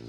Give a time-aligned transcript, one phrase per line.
[0.00, 0.08] Helo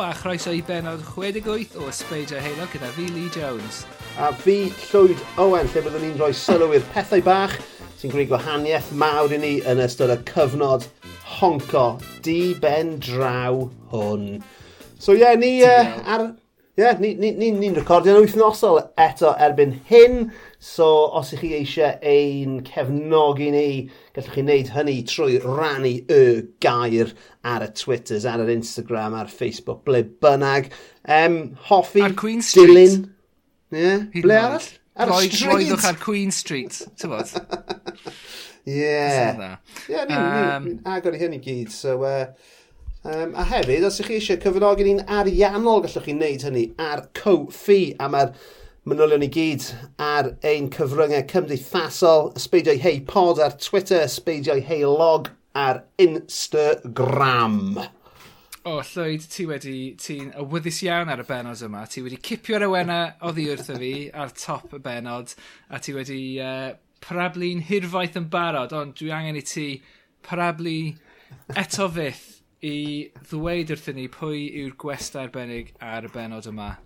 [0.00, 3.82] a chroeso i benod 68 o Sbeidio Heilo gyda fi Lee Jones.
[4.14, 7.58] A fi Llwyd Owen, lle byddwn ni'n rhoi sylw i'r pethau bach
[8.02, 10.88] sy'n gwneud gwahaniaeth mawr i ni yn ystod y cyfnod
[11.36, 11.84] honco
[12.26, 13.60] di ben draw
[13.92, 14.40] hwn.
[14.98, 16.24] So ie, yeah, ni uh, ar...
[16.80, 22.00] Yeah, ni'n ni, ni, ni recordio'n wythnosol eto erbyn hyn, so os ych chi eisiau
[22.00, 23.64] ein cefnogi ni,
[24.16, 26.20] gallwch chi wneud hynny trwy rannu y
[26.64, 27.14] gair
[27.46, 30.72] ar y Twitters, ar yr Instagram, ar Facebook, ble bynnag.
[31.06, 33.04] Um, hoffi, dilyn.
[33.70, 34.72] Ie, yeah, ble arall?
[35.00, 35.48] Ar y stryd!
[35.48, 37.30] Roeddwch ar Queen Street, ti'n bod?
[38.68, 38.88] Ie.
[39.90, 41.72] Ie, ni'n agor i hyn i gyd.
[41.72, 42.26] So, uh,
[43.08, 47.06] um, a hefyd, os ych chi eisiau cyfnogi ni'n ariannol, gallwch chi wneud hynny ar
[47.18, 48.34] co-fi a mae'r
[48.88, 49.64] manylion i gyd
[50.02, 57.80] ar ein cyfryngau cymdeithasol, ysbeidiau hei pod ar Twitter, ysbeidiau hei log ar Instagram.
[58.62, 61.80] O, oh, Llywyd, ti wedi, ti'n awyddus iawn ar y benod yma.
[61.90, 65.32] Ti wedi cipio'r awena oddi wrtho fi ar top y benod,
[65.66, 66.68] a ti wedi uh,
[67.02, 69.66] parablu'n hirfaith yn barod, ond dwi angen i ti
[70.22, 70.76] parablu
[71.58, 72.22] eto fydd
[72.62, 72.76] i
[73.32, 76.76] ddweud wrthyn ni pwy yw'r gwesta arbennig ar y benod yma.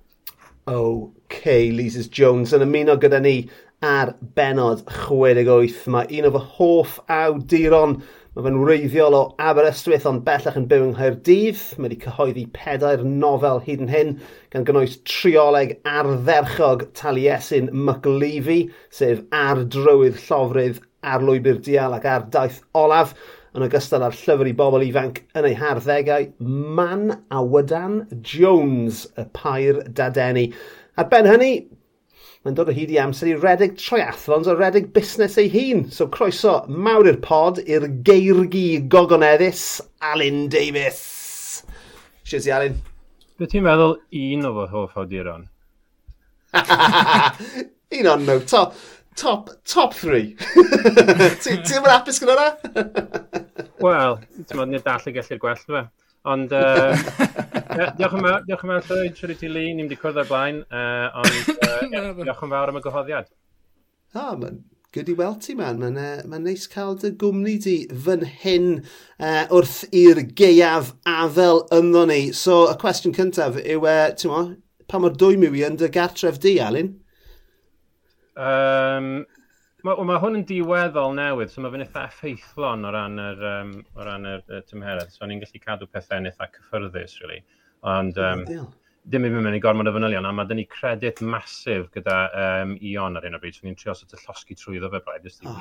[0.73, 1.45] OK,
[1.77, 3.37] Lises Jones yn ymuno gyda ni
[3.85, 8.01] ar benod 68 Mae Un o fy hoff awduron
[8.37, 11.61] Mae fe'n wreiddiol o Aberystwyth ond bellach yn byw yng Nghaerdydd.
[11.79, 14.11] Mae wedi cyhoeddi pedair nofel hyd yn hyn
[14.53, 18.59] gan gynnwys trioleg ardderchog Taliesin Myglifi,
[18.93, 23.17] sef Ar Drywydd Llofrydd, Ar Lwybr Dial ac Ar Daith Olaf,
[23.57, 29.81] yn ogystal â'r llyfr i bobl ifanc yn ei harddegau, Man Awydan Jones, y pair
[29.89, 30.51] dadeni.
[31.01, 31.55] Ar ben hynny,
[32.47, 35.81] mae'n dod o hyd i amser i redeg triathlons a redeg busnes ei hun.
[35.91, 41.01] So croeso mawr i'r pod i'r geirgi gogoneddus, Alun Davis.
[42.23, 42.77] Siwrs i Alun.
[43.41, 45.49] Beth ti'n meddwl un o fy hoff awduron?
[47.99, 48.39] un o'n nhw.
[48.47, 48.79] Top,
[49.19, 50.37] top, top three.
[51.43, 52.81] ti'n ti mynd apus gyda hwnna?
[53.83, 55.87] Wel, ti'n meddwl nid all i gallu'r gwell fe.
[56.31, 59.99] Ond, uh, Diolch yn fawr, diolch yn fawr, Llywyd, siwr i ti Lee, ni'n di
[60.01, 61.85] cwrdd ar blaen, uh, ond uh,
[62.23, 63.31] diolch yn fawr am y gyhoddiad.
[64.17, 64.61] O, oh, mae'n
[64.97, 65.81] gyd i weld ti, man.
[65.83, 67.77] Mae'n uh, ma neis cael dy gwmni di
[68.07, 72.21] fan hyn uh, wrth i'r geiaf afel ynddo ni.
[72.37, 74.45] So, y cwestiwn cyntaf yw, uh, ti'n mo,
[74.89, 76.95] pa mor dwy miwi yn dy gartref di, Alun?
[78.37, 79.25] Um,
[79.87, 83.69] Mae ma hwn yn diweddol newydd, so mae fe'n eitha effeithlon o ran yr, um,
[83.95, 85.13] o ran yr, y tymheredd.
[85.15, 87.39] So, ni'n gallu cadw pethau yn eitha cyffyrddus, really.
[87.87, 88.43] Ond um,
[89.07, 92.17] ddim i fi mewn i gormod o fanylion, a mae dyn ni credit masif gyda
[92.43, 93.55] um, Ion ar un o bryd.
[93.55, 95.61] So ni'n trio sort o llosgu trwyddo fe braidd, jyst i oh,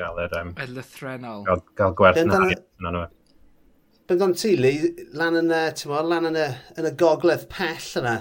[0.00, 0.34] gael yr...
[0.40, 1.46] Um, Elythrenol.
[1.46, 3.04] Gael, gael gwerth na.
[4.10, 5.52] Bendant ti, Lee, lan yn,
[5.86, 6.48] mo, lan yn, y,
[6.80, 8.16] yn y gogledd pell yna?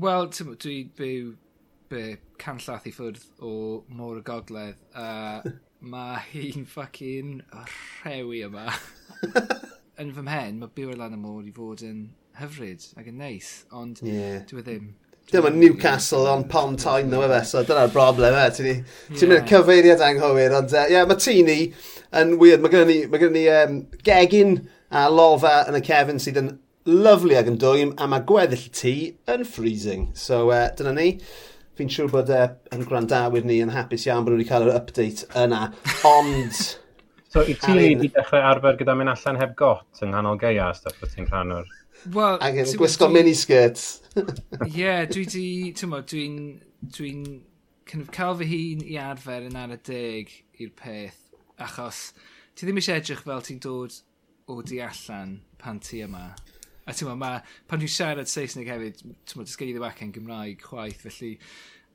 [0.00, 1.34] Wel, dwi byw
[1.92, 2.06] be,
[2.40, 3.52] canllath i ffwrdd o
[3.92, 4.80] môr y gogledd.
[4.96, 5.44] Uh,
[5.92, 8.72] mae hi'n ffucking rhewi yma.
[10.00, 12.06] yn fy mhen, mae byw ar lan y môr i fod yn
[12.40, 14.42] hyfryd ac yn neis, ond yeah.
[14.48, 14.90] dwi e ddim.
[14.92, 18.48] E Dyma Newcastle on pond time ddo efe, so dyna'r broblem e.
[18.56, 19.28] Ti'n yeah.
[19.30, 21.58] mynd cyfeiriad anghywir, ond ie, uh, yeah, mae Tini
[22.20, 22.64] yn weird.
[22.64, 24.58] Mae gennym ni, mae gennym ni um, gegin
[24.92, 26.50] a lolfa yn y cefn sydd yn
[26.88, 28.94] lyflu ac yn dwym, a mae gweddill tŷ
[29.32, 30.10] yn freezing.
[30.18, 31.08] So uh, dyna ni.
[31.78, 34.74] Fi'n siŵr bod uh, yn gwrandawyr ni yn hapus iawn bod nhw wedi cael yr
[34.76, 35.68] update yna,
[36.04, 36.64] ond...
[37.32, 38.02] so i ti Arin...
[38.04, 41.30] i dechrau arfer gyda mynd allan heb got yng nghanol geia a stuff bod ti'n
[41.30, 41.70] rhan o'r...
[42.10, 43.20] Well, ac yn gwisgo dwi...
[43.20, 43.86] miniskirts.
[44.18, 45.46] Ie, yeah, dwi di,
[45.76, 46.38] ti'n mo, dwi'n
[46.82, 47.12] dwi
[47.86, 50.32] kind of cael fy hun i arfer yn ar y deg
[50.62, 51.20] i'r peth,
[51.62, 52.08] achos
[52.56, 53.98] ti ddim eisiau edrych fel ti'n dod
[54.50, 56.30] o di allan pan ti yma.
[56.82, 57.36] A ti'n mo, ma,
[57.70, 61.36] pan dwi'n siarad Saesneg hefyd, ti'n mo, dysgu i ddim acen Gymraeg chwaith, felly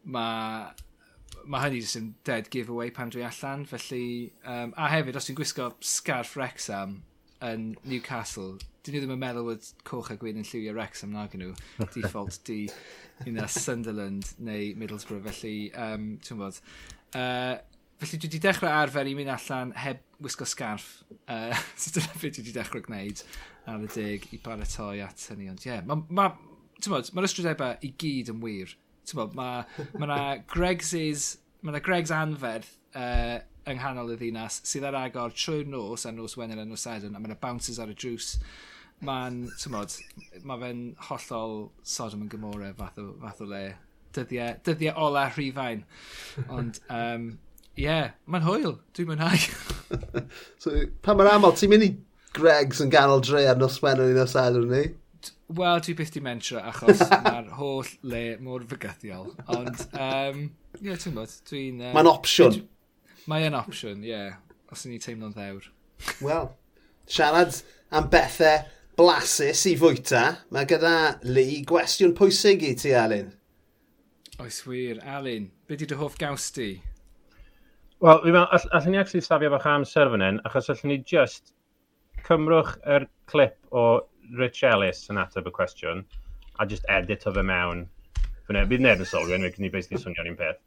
[0.08, 0.72] mae
[1.48, 4.32] mae hynny jyst yn dead giveaway pan dwi allan, felly...
[4.48, 7.02] Um, a hefyd, os dwi'n gwisgo scarf Rexham,
[7.46, 11.36] yn Newcastle, dyn nhw ddim yn meddwl bod coch a gwyn yn lliwio Wrexham nag
[11.38, 11.54] nhw.
[11.96, 12.64] Default di
[13.28, 15.26] yna Sunderland neu Middlesbrough.
[15.28, 16.60] Felly, um, ti'n bod,
[17.14, 17.58] uh,
[18.02, 20.90] felly dwi wedi dechrau arfer i mynd allan heb wisgo scarf.
[21.28, 23.24] Uh, so dyna beth dwi wedi dechrau gwneud
[23.68, 25.52] ar y dig i baratoi at hynny.
[25.52, 26.30] Ond ie, yeah, mae'r ma,
[26.88, 28.74] ma, ma ystrydebau i gyd yn wir.
[29.16, 29.52] Mae ma,
[30.04, 31.30] ma Greg's, is,
[31.64, 36.38] ma Greg's anferth uh, yng nghanol y ddinas sydd ar agor trwy'r nos a nos
[36.40, 38.36] Wener a nos Edyn a mae'n bounces ar y drws
[39.06, 39.94] mae'n, tymod,
[40.48, 43.66] mae fe'n hollol Sodom yn Gymora fath o, fath o le
[44.16, 45.84] dyddiau, dyddiau ola rhifain
[46.48, 47.36] ond um,
[47.78, 48.72] Ie, yeah, mae'n hwyl.
[48.98, 49.42] Dwi'n mwynhau.
[50.64, 50.72] so,
[51.06, 51.90] pa mae'r aml, ti'n mynd i
[52.34, 54.80] Greg's yn ganol dre ar nos Wener i nos Adr ni?
[55.60, 59.30] Wel, dwi byth di mentro achos mae'r holl le mor fygythiol.
[59.54, 60.42] Ond, um,
[60.80, 61.84] ie, yeah, ti'n bod, dwi'n...
[61.84, 62.58] Uh, mae'n opsiwn.
[62.58, 62.66] Dwi,
[63.28, 64.14] Mae e'n opsiwn, ie.
[64.14, 64.38] Yeah.
[64.72, 65.68] Os ni'n teimlo'n ddewr.
[66.24, 66.50] Wel,
[67.12, 67.62] siarad
[67.96, 68.66] am bethau
[69.00, 70.94] blasus i fwyta, mae gyda
[71.28, 73.34] Lee gwestiwn pwysig i ti, Alun.
[74.44, 75.00] Oes wir.
[75.16, 76.70] Alun, be di dy hoff gaws di?
[78.04, 81.00] Wel, fi'n meddwl, all, allwn ni actually safio bach amser fan hyn, achos allwn ni
[81.12, 81.54] just
[82.28, 83.88] cymrwch yr er clip o
[84.40, 86.04] Rich Ellis yn ateb y cwestiwn,
[86.60, 87.88] a just edit o fe mewn.
[88.48, 90.62] Fyne, bydd neb yn sylwi, anyway, cyn ni basically swnio'n un peth.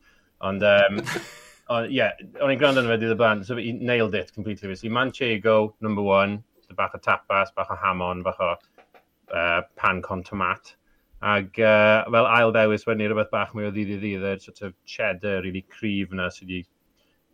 [0.49, 1.01] Ond, um,
[1.71, 2.13] uh, yeah,
[2.43, 4.69] o'n i'n gwrando yn fe dydd y blaen, so he nailed it completely.
[4.73, 10.03] Fes Manchego, number one, so bach o tapas, bach o hamon, bach o uh, pan
[10.03, 10.75] con tomat.
[11.23, 14.43] Ac uh, fel ail dewis wedyn ni rhywbeth bach mwy o ddydd i ddydd, yr
[14.43, 16.63] sort of cheddar really cryf yna sydd wedi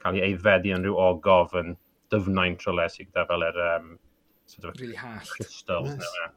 [0.03, 1.77] cael ei eiddfedu yn rhyw ogof yn
[2.13, 3.93] dyfnain trole sydd gyda fel yr um,
[4.51, 4.99] sort of really
[5.31, 5.95] crystals.
[5.95, 6.17] Nice.
[6.19, 6.33] Na.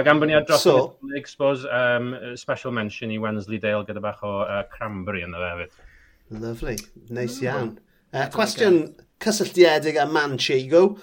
[0.00, 0.78] Ac am bod ni ar dros so,
[1.14, 5.50] expose um, special mention i Wensley Dale gyda bach o uh, cranberry yn y fe
[5.52, 5.82] hefyd.
[6.30, 6.78] Lovely.
[7.10, 7.48] Neis nice mm.
[7.48, 7.78] iawn.
[8.14, 8.78] Uh, cwestiwn
[9.20, 10.98] cysylltiedig â Manchego.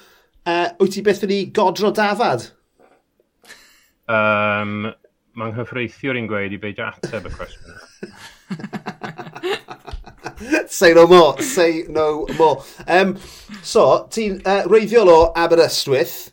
[0.45, 2.49] Uh, wyt ti beth wedi godro dafad?
[4.09, 4.91] Um,
[5.37, 7.77] Mae'n nghyffreithiwr i'n gweud i beidio ateb y cwestiwn.
[10.67, 12.63] say no more, say no more.
[12.87, 13.17] Um,
[13.63, 16.31] so, ti'n uh, reiddiol o Aberystwyth,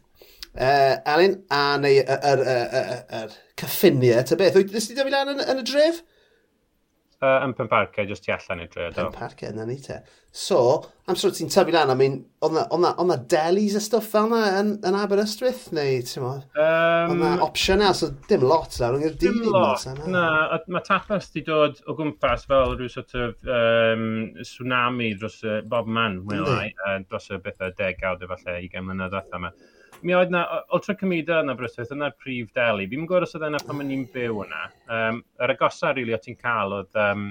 [0.57, 3.29] uh, Alun, a neu yr er, er, er, er, er
[3.61, 4.57] cyffiniau, ta beth.
[4.59, 5.97] Wyt ti dod lan yn, yn y dref?
[7.25, 8.89] uh, yn pen parciau, jyst ti allan i dre.
[8.95, 9.99] Pen parciau, na ni te.
[10.39, 10.59] So,
[11.09, 14.75] am amser ti'n tyfu lan, I mean, oedd na delis a stuff fel yna yn,
[14.87, 16.35] yn Aberystwyth, neu ti'n mo?
[16.53, 19.41] Um, oedd na opsiynau, so dim lot lawr yng Nghyrdydd.
[19.41, 20.27] Dim lot, na.
[20.69, 24.07] mae tapas di dod o gwmpas fel rhyw sort of um,
[24.43, 28.87] tsunami dros uh, bob man, mwy o lai, uh, dros y bethau degawd, efallai, 20
[28.91, 29.57] mlynedd allan yma
[30.03, 32.87] mi oedd na, Ultra Comida yn Aberystwyth, yna'r prif deli.
[32.91, 34.65] Fi'n gwybod os oedd yna pan o'n i'n byw yna.
[34.95, 37.29] Um, yr agosa, rili, really, o ti'n cael oedd um,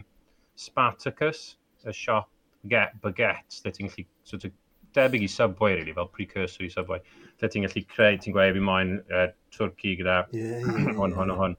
[0.60, 1.44] Spartacus,
[1.88, 2.30] y siop
[2.72, 4.56] get, baguettes, lle ti'n gallu, sort of,
[4.98, 7.02] debyg i Subway, really, fel precursor i Subway,
[7.40, 11.34] lle ti'n gallu creu, ti'n gweud fi moyn uh, Twrci gyda yeah, yeah, hwn, hwn,
[11.38, 11.58] hwn.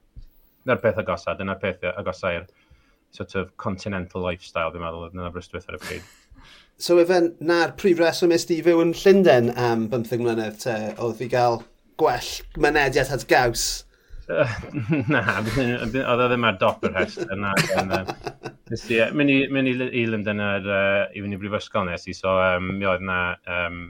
[0.65, 2.49] Dyna'r peth agosa, dyna'r peth agosa i'r
[3.17, 6.11] sort of continental lifestyle, fi'n meddwl, yn Aberystwyth ar y pryd
[6.79, 11.19] so efe na'r prif reswm ysdi i fyw yn Llundain am 15 mlynedd te, oedd
[11.19, 11.61] fi gael
[11.99, 12.33] gwell
[12.63, 13.67] mynediad at gaws.
[15.13, 17.55] na, oedd o ddim ar dop yr rhestr, na.
[19.17, 22.71] Mynd i, mynd i London ar, uh, i fynd i brifysgol nes i, so um,
[22.79, 23.19] mi oedd na,
[23.57, 23.83] um,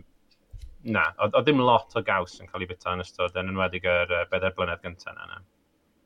[0.88, 4.16] na, oedd ddim lot o gaws yn cael ei bita yn ystod, yn enwedig yr
[4.22, 5.42] uh, bedair blynedd gyntaf na.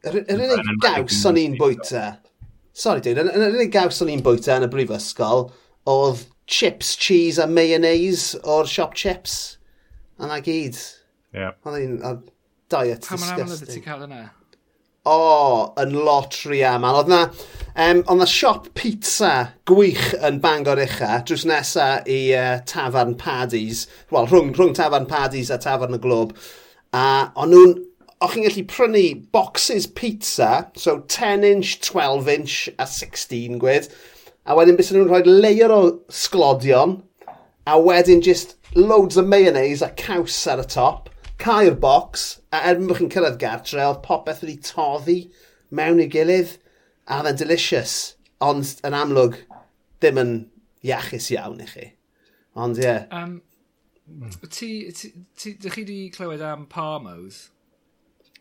[0.08, 2.06] Yr unig gaws o'n i'n bwyta,
[2.74, 5.50] sorry dweud, yr unig gaws o'n i'n bwyta yn y brifysgol,
[5.92, 9.58] oedd chips, cheese a mayonnaise o'r shop chips.
[10.18, 10.78] A na gyd.
[11.32, 11.56] Yeah.
[11.64, 11.98] Oedd hi'n
[12.72, 13.18] diet Pan disgusting.
[13.18, 14.22] Pa mae'n amlwg ti cael yna?
[15.02, 16.94] O, oh, yn lot rhi man.
[17.00, 17.22] Oedd na,
[17.74, 19.32] um, oedd na siop pizza
[19.66, 23.88] gwych yn Bangor ucha, drws nesa i e, uh, tafarn Paddy's.
[24.14, 26.36] Wel, rhwng, rhwng tafarn Paddy's a tafarn y glob.
[26.94, 27.74] A o'n nhw'n
[28.22, 33.88] o'ch chi'n gallu prynu boxes pizza, so 10 inch, 12 inch a 16 gwed,
[34.46, 35.80] a wedyn bys nhw'n rhoi layer o
[36.10, 36.98] sglodion,
[37.66, 42.88] a wedyn just loads of mayonnaise a caws ar y top, cair box, a erbyn
[42.90, 45.18] bod chi'n cyrraedd gartre, oedd popeth wedi toddi
[45.70, 46.56] mewn i gilydd,
[47.06, 47.96] a oedd e'n delicious,
[48.42, 49.38] ond yn amlwg
[50.02, 50.34] ddim yn
[50.86, 51.88] iachus iawn i chi.
[52.58, 52.86] Ond ie.
[52.86, 53.06] Yeah.
[53.14, 53.40] Um,
[54.50, 57.46] ti, ti, ti, dych chi wedi clywed am parmos?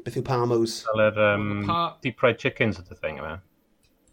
[0.02, 0.82] Beth yw parmos?
[0.88, 1.82] Fel yr um, pa...
[2.02, 3.38] deep fried chickens at the thing yma.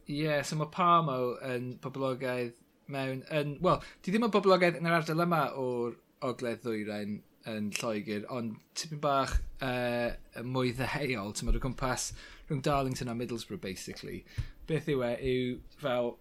[0.09, 2.55] Ie, yeah, so mae Parmo yn boblogaidd
[2.89, 3.25] mewn...
[3.35, 8.25] Yn, Wel, di ddim yn boblogaidd yn yr ardal yma o'r ogledd ddwyrain yn Lloegr,
[8.33, 12.11] ond tipyn bach uh, mwy ddeheuol, ti'n meddwl, gwmpas
[12.49, 14.23] rhwng Darlington a Middlesbrough, basically.
[14.69, 16.15] Beth yw e, yw fel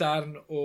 [0.00, 0.62] darn o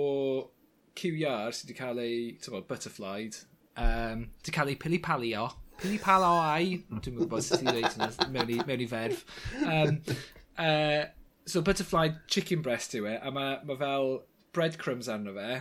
[0.96, 3.40] QR sydd wedi cael ei, ti'n meddwl, butterflied,
[3.80, 5.48] um, wedi cael ei pili-palio,
[5.80, 9.24] pili-palo ai, dwi'n gwybod sut ti'n dweud mewn mewn i ferf,
[9.64, 10.00] um,
[10.60, 11.04] uh,
[11.46, 14.22] so butterfly chicken breast yw e, a mae ma fel
[14.56, 15.60] breadcrumbs arno fe,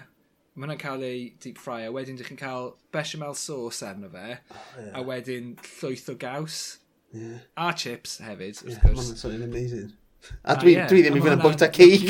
[0.55, 4.39] mae hwnna'n cael ei deep fry, a wedyn ydych chi'n cael bechamel sauce arno fe,
[4.39, 4.95] oh, yeah.
[4.97, 6.63] a wedyn llwyth o gaws,
[7.13, 7.43] yeah.
[7.59, 9.25] a chips hefyd, wrth yeah, gwrs.
[9.27, 9.93] Mae'n amazing.
[10.41, 10.87] A ah, dwi, ah, yeah.
[10.89, 12.07] dwi ddim yn fynd yn bwyta cig.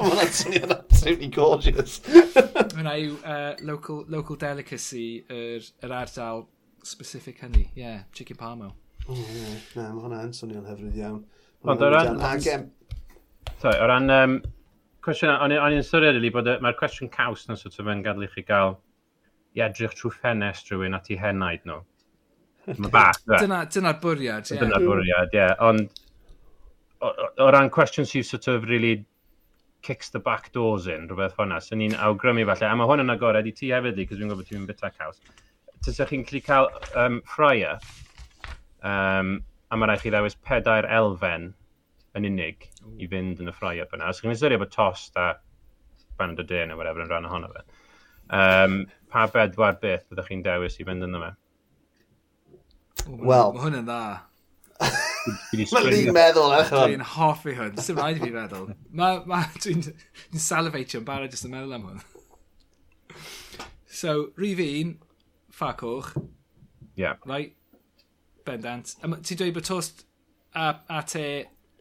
[0.00, 2.00] Mae'n swnio'n absolutely gorgeous.
[2.74, 6.48] Hwna yw uh, local, local delicacy yr, yr ardal
[6.82, 7.68] specific hynny.
[7.78, 8.72] Yeah, chicken parmo.
[9.06, 9.54] Oh, yeah.
[9.76, 11.22] Na, mae hwnna'n swnio'n hyfryd iawn.
[11.70, 12.18] Ond o ran...
[13.62, 14.38] Sorry, o ran um,
[15.06, 18.30] cwestiwn, o'n i'n syriad i bod mae'r cwestiwn caws na sort of yn gadw i
[18.32, 18.76] chi gael
[19.56, 21.80] i edrych trwy ffenest rhywun at i henaid nhw.
[22.74, 23.62] Mae bach, dda.
[23.72, 24.58] Dyna'r bwriad, ie.
[24.60, 25.46] Dyna'r bwriad, ie.
[25.64, 25.86] Ond
[27.00, 29.04] o, o, o ran cwestiwn sy'n sort of really
[29.86, 31.60] kicks the back doors in, rhywbeth hwnna.
[31.62, 34.32] So ni'n awgrymu falle, a mae hwn yn agored i ti hefyd i, cos fi'n
[34.32, 35.22] gwybod ti'n mynd bita caws.
[35.86, 37.76] Tysach chi'n gallu cael um, ffraia,
[38.82, 39.36] um,
[39.70, 41.52] a mae rhaid chi ddewis pedair elfen
[42.16, 42.68] yn unig
[42.98, 44.10] i fynd yn y ffrau up yna.
[44.10, 45.34] Os chi'n ystyried bod tost a
[46.16, 47.64] band o dyn neu whatever yn rhan ohono fe,
[48.38, 48.78] um,
[49.12, 51.32] pa bedwar beth byddwch chi'n dewis i fynd yno fe?
[53.06, 53.52] Wel...
[53.54, 54.00] Mae hwnna'n dda.
[55.26, 56.92] Mae ni'n meddwl eich hwn.
[56.92, 57.74] Dwi'n hoffi hwn.
[57.78, 58.68] Dwi'n rhaid i fi feddwl.
[59.64, 62.04] Dwi'n salifatio yn barod jyst yn meddwl am hwn.
[63.96, 64.96] So, rhif un,
[65.52, 66.12] ffa coch.
[66.96, 67.20] Yeah.
[67.28, 67.56] Right?
[68.46, 68.94] Bendant.
[69.02, 70.04] Ti'n dweud bod tost
[70.54, 71.26] a, a te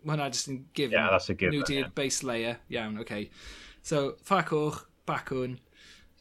[0.06, 0.98] mae hwnna just yn given.
[1.00, 1.60] Yeah, that's a given.
[1.60, 1.94] Nhw di'r yeah.
[1.98, 2.60] base layer.
[2.74, 3.00] Iawn.
[3.04, 3.30] Okay.
[3.86, 5.58] So, ffa coch, bacwn,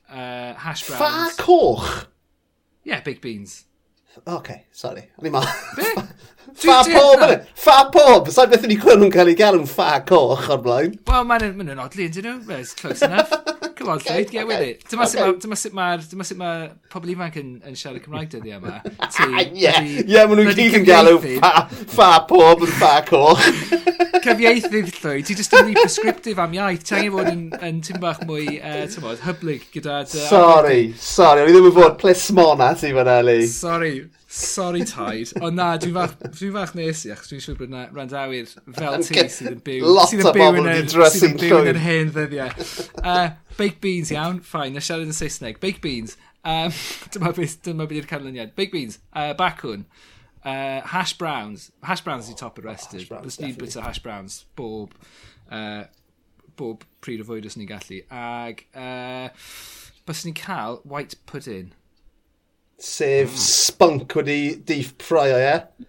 [0.08, 1.36] uh, hash browns.
[1.36, 1.92] Ffa coch?
[2.84, 3.64] Yeah, baked beans.
[4.26, 5.08] OK, sorry.
[5.18, 5.42] O'n i ma...
[5.76, 5.88] Be?
[6.60, 7.24] ffa pob,
[7.58, 8.30] ffa pob!
[8.30, 10.94] Sa'n beth ni clywed nhw'n cael ei gael yn ffa coch o'r blaen?
[11.10, 12.60] Wel, maen ma odli, ydyn nhw?
[12.60, 13.34] It's close enough.
[13.76, 14.84] come on, okay, get with it.
[14.90, 15.56] Dyma okay.
[15.56, 16.52] sut mae'r dyma sut ma
[16.92, 18.80] pobl ifanc yn, yn siarad Cymraeg dyddi yma.
[19.28, 23.48] Ie, yeah, maen nhw'n gyd yn galw ffa pob yn ffa coch.
[24.24, 26.84] Cyfieithydd llwy, ti jyst yn prescriptive am iaith.
[26.86, 30.02] Ti angen fod yn, yn tym bach mwy, e, uh, ti'n bod, hyblyg gyda...
[30.04, 33.40] Uh, sorry, sorry, o'n i ddim yn fod plismona ti fan Eli.
[33.50, 33.94] Sorry.
[34.34, 35.30] Sorry, Tide.
[35.46, 38.96] Ond na, dwi'n fach, dwi fach nes i, achos dwi'n siŵr bod yna randawyr fel
[39.06, 39.84] ti sydd yn byw.
[39.86, 42.64] Lot o bobl yn wedi Sydd yn byw yn yr hen ddyddiau.
[42.98, 43.28] Uh,
[43.60, 45.60] baked beans iawn, ffain, na siarad yn Saesneg.
[45.62, 46.16] Baked beans.
[46.42, 46.74] Um,
[47.14, 48.56] dyma beth dyma beth yw'r canlyniad.
[48.58, 49.86] Baked beans, uh, bacwn,
[50.42, 51.68] uh, hash browns.
[51.86, 53.04] Hash browns oh, top arrested.
[53.04, 53.30] y restr.
[53.30, 54.98] Os ni'n bwyta hash browns bob,
[55.46, 55.84] uh,
[56.58, 58.02] bob pryd o fwyd os ni'n gallu.
[58.10, 59.30] Ag uh,
[60.10, 61.70] bys ni'n cael white pudding.
[62.78, 63.36] Sef hmm.
[63.36, 65.86] Spunk wedi diff praio, ie?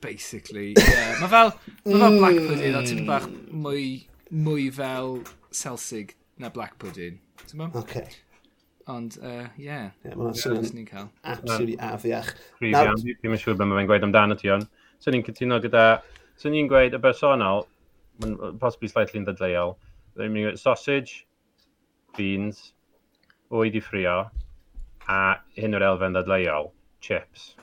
[0.00, 1.18] Basically, yeah.
[1.18, 1.52] Mae fel,
[1.86, 2.46] ma fel Black hmm.
[2.48, 3.84] Pudding, a ti'n bach mwy,
[4.30, 5.18] mwy fel
[5.50, 7.18] Selsig na Black Pudding.
[7.48, 7.82] Ti'n Oce.
[7.82, 8.08] Okay.
[8.88, 9.90] Ond, uh, yeah.
[10.04, 11.10] Ie, yeah, mae'n swnio'n cael.
[11.28, 12.30] absolutely afiach.
[12.62, 14.64] Rhyfian, ddim yn siŵr beth mae'n gweud amdano ti on.
[15.02, 15.82] So ni'n cytuno gyda,
[16.40, 17.66] so ni'n gweud y bersonol,
[18.62, 19.74] possibly slightly yn ddadleol,
[20.16, 21.26] ddim yn gweud sausage,
[22.16, 22.70] beans,
[23.52, 24.22] oed i ffrio,
[25.08, 26.70] a hyn o'r elfen ddadleuol,
[27.04, 27.54] chips.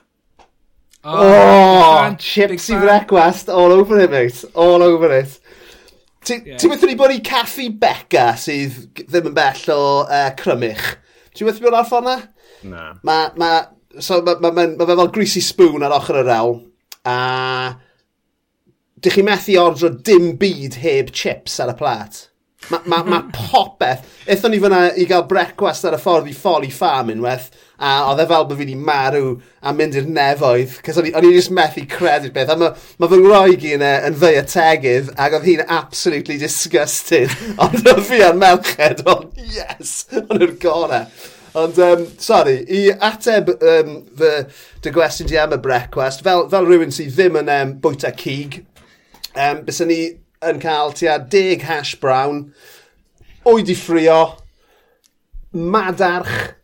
[1.06, 4.44] Oh, oh fan, chips i brecwast all over it, mate.
[4.54, 5.38] All over it.
[6.26, 6.58] Ti'n yeah.
[6.58, 10.86] ti meddwl bod i caffi Becca sydd ddim yn bell o e, uh, crymich?
[11.36, 12.16] Ti'n meddwl bod ar ffordd na?
[12.66, 12.86] Na.
[13.06, 13.50] Mae ma,
[14.00, 16.56] so, ma, ma, ma, ma fel greasy spoon ar ochr y el.
[17.06, 17.18] A
[19.04, 22.24] dych chi methu ordro dim byd heb chips ar y plat.
[22.66, 24.02] Mae ma, ma popeth.
[24.26, 27.46] Eithon ni fyna i gael brecwast ar y ffordd i Folly Farm unwaith,
[27.78, 31.30] a oedd e fel bod fi wedi marw a mynd i'r nefoedd, cos o'n i
[31.36, 32.50] just methu credu'r beth.
[32.50, 35.64] A mae ma fy ngroeg i yna e, yn fwy y tegydd, ac oedd hi'n
[35.78, 37.30] absolutely disgusted.
[37.62, 41.06] Ond oedd fi ar melched, ond yes, ond yw'r gorau.
[41.56, 44.32] Ond, um, sorry, i ateb um, fy
[44.84, 48.64] dy gwestiwn di am y brecwast, fel, fel rhywun sydd ddim yn um, bwyta cig,
[49.32, 50.00] um, bys ni
[50.44, 52.50] yn cael tua deg hash brown,
[53.46, 54.20] oed i ffrio,
[55.52, 56.54] madarch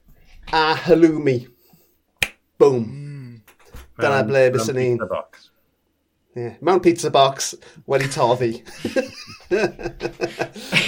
[0.53, 1.39] a halloumi.
[2.59, 2.85] Boom.
[2.85, 3.41] Mm.
[4.01, 5.01] Dyna ble bys yn un.
[6.35, 6.55] Yeah.
[6.65, 7.55] Mewn pizza box
[7.89, 8.63] wedi toddi.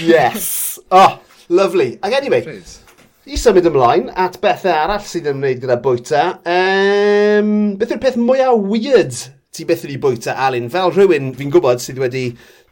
[0.00, 0.78] yes.
[0.90, 1.98] Oh, lovely.
[2.02, 2.80] Ac anyway, Please.
[3.28, 6.24] i symud ymlaen at bethau arall sydd yn wneud gyda bwyta.
[6.48, 9.20] Um, beth yw'r peth mwyaf weird
[9.54, 10.70] ti beth wedi bwyta, Alun?
[10.72, 12.24] Fel rhywun fi'n gwybod sydd wedi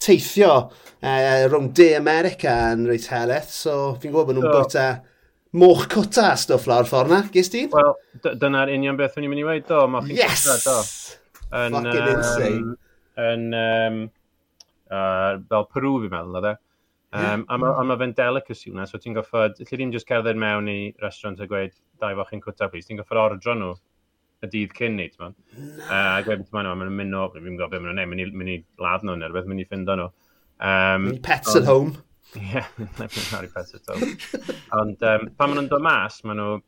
[0.02, 4.86] teithio uh, rhwng De America yn reit heleth, so fi'n gwybod bod nhw'n so, bwyta
[5.62, 7.66] moch cwta a stwff lawr ffordd na, ges ti?
[7.72, 7.94] Wel,
[8.24, 10.46] dyna'r union beth o'n i'n mynd i weid, do, moch yes!
[10.48, 11.46] cwta, do.
[11.62, 12.76] Yn, Fucking um, insane.
[13.22, 14.02] Yn, um,
[14.90, 16.58] uh, fel Peru fi'n meddwl, oedd e.
[17.12, 20.70] Um, a mae ma fe'n delicacy hwnna, so ti'n goffod, lle ddim just cerdded mewn
[20.72, 23.74] i restaurant a gweud, dau foch chi'n cwta, please, ti'n goffod ordro nhw
[24.42, 27.70] y dydd cyn ni, ti'n A uh, gwedyn ti'n ma'n nhw, mynd o, fi'n gwybod
[27.70, 30.08] beth maen nhw'n neud, mynd i ladd nhw neu rhywbeth, mynd i ffindo nhw.
[30.62, 31.94] Um, pets at home.
[32.38, 32.68] Ie, yeah,
[33.52, 34.12] pets at home.
[34.80, 36.60] Ond um, pan maen nhw'n dod mas, maen nhw,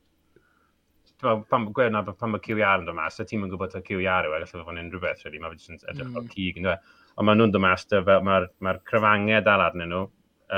[1.50, 4.28] pan gwedyn na, pan mae QR yn dod mas, a ti'n mynd gwybod o QR
[4.28, 6.18] yw, efallai fo'n unrhyw beth, really, mae fe jyst yn edrych mm.
[6.20, 7.00] o'r cig, ynddo e?
[7.14, 7.86] Ond maen nhw'n dod mas,
[8.28, 10.04] mae'r ma cryfangau dal arnyn nhw,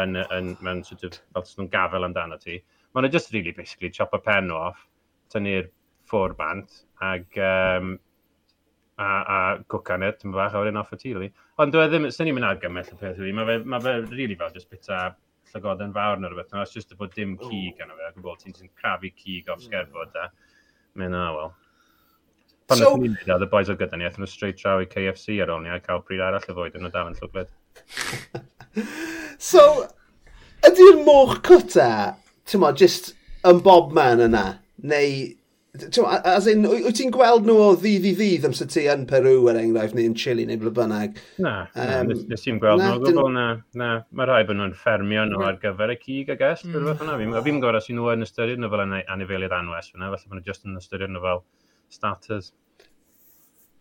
[0.03, 2.59] yn, yn, mewn sort of, fel nhw'n gafel amdano ti.
[2.93, 4.85] Maen nhw just really basically chop a pen off,
[5.33, 5.69] tynnu'r
[6.09, 7.95] ffwr bant, ag um,
[8.97, 9.39] a, a
[9.73, 11.33] cwcan e, ti'n bach, a wedyn off y tu, really.
[11.61, 13.35] Ond dwi e ddim, sy'n ni'n mynd argymell y peth, really.
[13.37, 15.11] Mae fe, ma fe really fel just bita
[15.53, 16.55] llygoden fawr neu rhywbeth.
[16.55, 17.79] No, it's just bod dim cig hmm.
[17.79, 19.69] gan o fe, ac yn bod ti'n crafu cig off hmm.
[19.69, 20.31] sgerfod, a
[20.97, 21.55] mae'n, na, wel,
[22.67, 25.37] Pan so, ni'n mynd, y boys o gyda ni, aethon nhw straight draw i KFC
[25.43, 27.53] ar ôl ni, a cael bryd arall y fwyd yn y dal yn llwgled.
[29.51, 29.63] so,
[30.67, 32.17] ydy'r moch cwta,
[32.51, 33.13] ti'n mo, just
[33.47, 34.43] yn bob man yna,
[34.83, 35.13] neu
[36.27, 39.59] As in, wyt ti'n gweld nhw o ddydd i ddydd amser ti yn Peru, er
[39.61, 41.21] enghraifft, neu yn Chile, neu ble bynnag?
[41.43, 42.99] Na, um, nes i'n gweld nhw.
[42.99, 43.47] o Gwbl na,
[43.79, 45.49] na, mae rhai bod nhw'n ffermio nhw mhm.
[45.49, 46.77] ar gyfer y cig, I guess, mm.
[46.77, 47.17] rhywbeth yna.
[47.23, 50.51] Fi'n fi gwybod os nhw yn ystyried nhw fel anifeiliad anwes, fyna, felly maen nhw
[50.51, 51.43] just yn ystyried nhw fel
[51.97, 52.53] starters.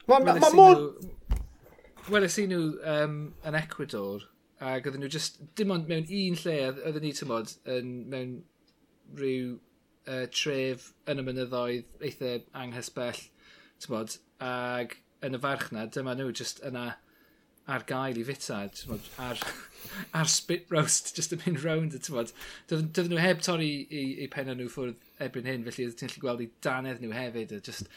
[0.09, 0.87] Mae ma, mor...
[2.11, 4.27] Weles i nhw um, yn Ecuador,
[4.61, 8.35] ac oedden nhw just, dim ond mewn un lle, oedden ni tymod, yn, mewn
[9.17, 9.55] rhyw
[10.07, 13.23] uh, tref yn y mynyddoedd eitha anghysbell,
[13.89, 14.95] bod, ag
[15.25, 16.93] yn y farchnad, dyma nhw just yna
[17.71, 19.41] ar gael i fita, bod, ar,
[20.19, 22.33] ar spit roast, just yn mynd rownd, bod.
[22.69, 26.45] Dydyn nhw heb torri i, i penna nhw ffwrdd ebyn hyn, felly ti'n gallu gweld
[26.45, 27.89] i danedd nhw hefyd, a just,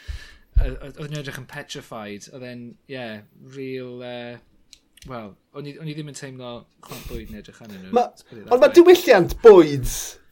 [0.64, 3.20] oedd nhw edrych yn petrified, oedd e'n, yeah,
[3.56, 4.38] real, uh,
[5.06, 7.92] Wel, o'n i, ddim yn teimlo chwant bwyd yn edrych anyn nhw.
[8.50, 9.86] Ond mae diwylliant bwyd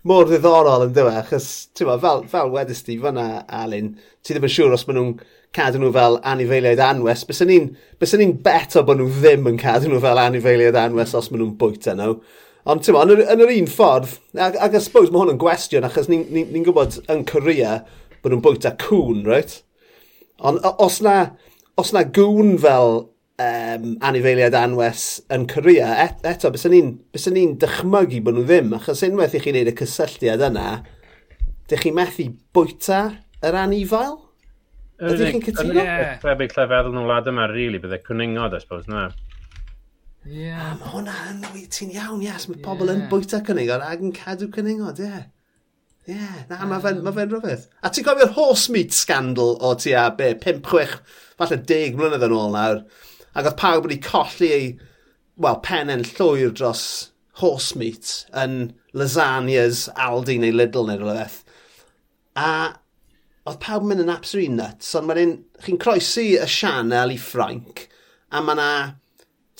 [0.06, 1.46] mor ddiddorol yn dweud, achos
[1.87, 3.92] ma, fel, fel wedys ti fyna, Alun,
[4.26, 5.12] ti ddim yn siŵr os maen nhw'n
[5.56, 7.23] cadw nhw fel anifeiliaid anwes.
[7.28, 7.70] Bys ni'n
[8.18, 11.94] ni beto bod nhw ddim yn cadw nhw fel anifeiliaid anwes os maen nhw'n bwyta
[11.99, 12.18] nhw.
[12.66, 15.87] Ond ti'n yn, yn yr un ffordd, ac, ac I suppose mae hwn yn gwestiwn,
[15.87, 17.80] achos ni'n ni, ni, ni gwybod yn Corea
[18.18, 19.61] bod nhw'n bwyta cwn, right?
[20.42, 21.20] Ond os na,
[21.78, 23.04] os na gwn fel
[23.42, 26.94] um, anifeiliad anwes yn Korea, Et, eto, bys ni'n
[27.34, 30.70] ni dychmygu bod nhw ddim, achos unwaith i chi wneud y cysylltiad yna,
[31.70, 33.02] dych chi methu bwyta
[33.44, 34.18] yr anifail?
[34.96, 35.76] Ydych chi'n cytuno?
[35.76, 35.84] Ie.
[35.84, 36.18] yeah.
[36.25, 39.08] lle feddwl nhw'n lad yma, really, bydde cwningod, I suppose, na.
[40.26, 40.49] Ie.
[40.49, 40.75] Yeah.
[40.80, 42.64] Mae hwnna yn wyt ti'n iawn, yes, mae yeah.
[42.64, 45.10] pobl yn bwyta cwningod ac yn cadw cwningod, ie.
[45.10, 45.26] Yeah.
[46.06, 47.66] Ie, yeah, na, mae fe'n ma fe rhywbeth.
[47.82, 51.00] A ti'n cofio'r horse meat scandal o ti a be, 5-6,
[51.36, 52.84] falle 10 mlynedd yn ôl nawr,
[53.36, 54.68] Ac oedd pawb wedi colli ei,
[55.36, 56.84] wel, penen llwyr dros
[57.42, 61.42] horse meat yn lasagnas, Aldi neu Lidl neu rhywbeth.
[62.40, 62.50] A
[63.46, 65.34] oedd pawb yn mynd yn absolutely nuts, ond mae'n
[65.66, 67.84] chi'n croesi y sianel i Ffrainc,
[68.32, 68.70] a mae yna,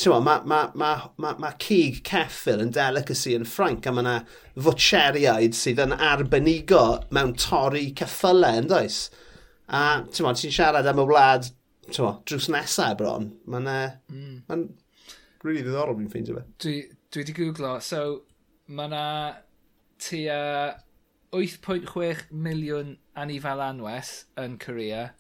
[0.01, 4.07] ti'n mo, mae ma, ma, ma, ma cig ceffil yn delicacy yn Ffrainc, a mae
[4.07, 4.17] yna
[4.57, 9.05] fwtseriaid sydd yn arbenigo mewn torri ceffylau, yn does?
[9.69, 11.53] A ti'n mo, ti'n siarad am y wlad
[11.93, 13.31] tywa, drws nesaf bron.
[13.47, 13.71] Mae'n
[14.11, 14.37] mm.
[14.49, 14.61] ma
[15.47, 16.47] really ddiddorol fi'n ffeindio fe.
[16.63, 16.77] Dwi,
[17.13, 18.03] dwi wedi googlo, so
[18.67, 19.05] mae yna
[20.03, 20.41] tua
[21.37, 25.11] 8.6 miliwn anifal anwes yn Korea,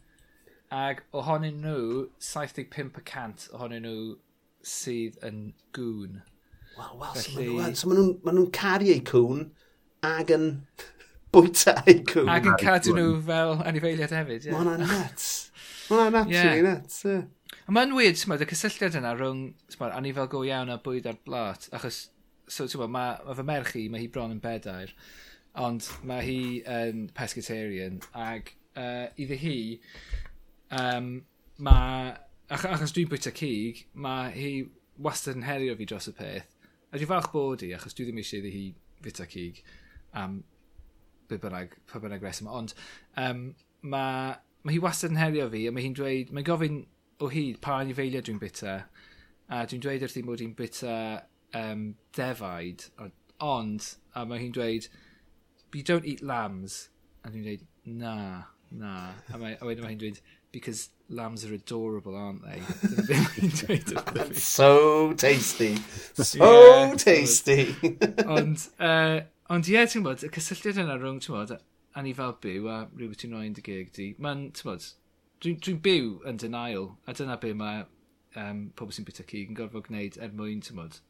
[0.74, 4.16] ac ohonyn nhw, 75% ohonyn nhw
[4.66, 6.20] sydd yn gŵn.
[6.76, 7.46] Wel, wel, Felly...
[7.78, 9.46] so maen nhw'n so ma nhw caru eu cwn
[10.06, 10.48] ag yn
[11.34, 12.30] bwyta eu cwn.
[12.32, 14.50] Ag yn cadw nhw fel anifeiliad hefyd, ie.
[14.50, 14.58] Yeah.
[14.58, 15.30] hwnna'n nuts.
[15.90, 16.68] Mae'n absolutely yeah.
[16.72, 17.14] nuts, ie.
[17.14, 17.24] Yeah.
[17.70, 21.68] Mae'n weird, ti'n y cysylltiad yna rhwng smod, anifel go iawn a bwyd ar blat,
[21.76, 22.06] achos
[22.46, 24.92] so, ti'n mae ma fy merch i, mae hi bron yn bedair,
[25.58, 29.58] ond mae hi yn pescatarian, ag uh, iddi hi,
[30.78, 31.12] um,
[31.66, 32.12] mae,
[32.54, 34.50] ach, achos dwi'n bwyta cig, mae hi
[35.02, 36.50] wastad yn herio fi dros y peth,
[36.90, 38.66] a dwi'n falch bod i, achos dwi ddim eisiau iddi hi
[39.06, 39.62] fita cig,
[40.14, 40.42] am um,
[41.26, 42.74] be bynnag, pa bynnag reswm, ond
[43.18, 43.48] um,
[43.90, 44.36] mae
[44.66, 46.80] mae hi wastad yn herio fi, a mae hi'n dweud, mae'n gofyn
[47.22, 48.80] o hyd pa anifeiliad dwi'n bita,
[49.46, 50.96] a dwi'n dweud wrth i mod i'n bita
[51.54, 51.86] um,
[52.18, 52.88] defaid,
[53.46, 54.88] ond, a mae hi'n dweud,
[55.76, 56.88] you don't eat lambs,
[57.22, 57.62] a dwi'n dweud,
[58.02, 58.16] na,
[58.74, 58.96] na,
[59.30, 60.20] a, mae, a wedyn mae hi'n dweud,
[60.56, 62.58] because lambs are adorable, aren't they?
[64.34, 65.76] so tasty.
[66.14, 67.76] So yeah, tasty.
[68.26, 71.54] ond, uh, ond ie, yeah, ti'n bod, y cysylltiad yna rhwng, ti'n bod,
[71.96, 74.86] anifal byw a rhywbeth ti'n rhoi'n dy gig di, mae'n, ti'n bod,
[75.44, 77.84] dwi'n dwi byw yn denial, a dyna be mae
[78.40, 81.00] um, pobl sy'n bita cig yn gorfod gwneud er mwyn, ti'n bod,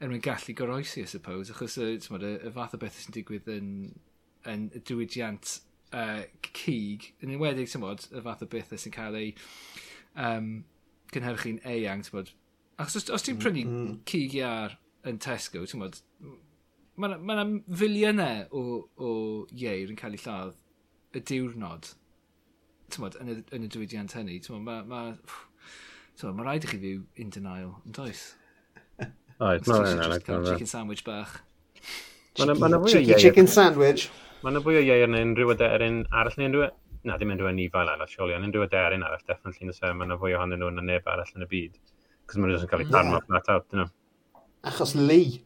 [0.00, 3.16] er mwyn gallu goroesi, I suppose, achos y, bod, y, y fath o beth sy'n
[3.16, 3.72] digwydd yn,
[4.50, 5.58] yn diwydiant
[5.96, 9.34] uh, cig, yn enwedig, ti'n bod, y fath o beth sy'n cael ei
[10.16, 10.56] um,
[11.12, 12.32] cynhyrchu'n eang, ti'n bod,
[12.80, 14.00] achos os, os ti'n prynu mm -hmm.
[14.08, 16.00] cig iar yn Tesco, ti'n bod,
[16.94, 18.64] Mae yna ma filiynau o,
[19.02, 19.10] o
[19.50, 20.54] ieir yn cael ei lladd
[21.14, 21.88] y diwrnod
[22.94, 24.38] tymod, yn, y, yn y diwydiant hynny.
[24.44, 28.22] Tymod, mae ma, ma, ma rhaid i chi fyw in denial, yn does?
[29.40, 30.28] Oed, mae'n rhaid.
[30.52, 31.40] Chicken sandwich bach.
[32.34, 34.08] Chicken, ma na, ma na chicken, chicken sandwich.
[34.44, 36.68] Mae yna fwy o ieir yn unrhyw aderyn arall neu unrhyw...
[36.68, 36.72] E-
[37.08, 40.36] na, dim unrhyw anifail arall, sioli, ond unrhyw aderyn arall, definitely, nes mae yna fwy
[40.38, 41.80] ohonyn nhw na neb arall yn y byd.
[42.28, 42.94] Cos mae'n rhywbeth yn cael ei yeah.
[42.96, 43.90] tarmo flat out, dyn nhw.
[44.70, 45.42] Achos Lee.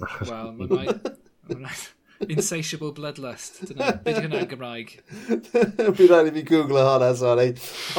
[0.00, 1.12] Wel, mae'n rhaid...
[1.52, 1.90] Right.
[2.28, 3.58] Insatiable bloodlust.
[3.68, 4.92] Dyna, beth hwnna'n Gymraeg?
[5.98, 7.46] Bydd rhaid i fi googlo e hwnna, sori.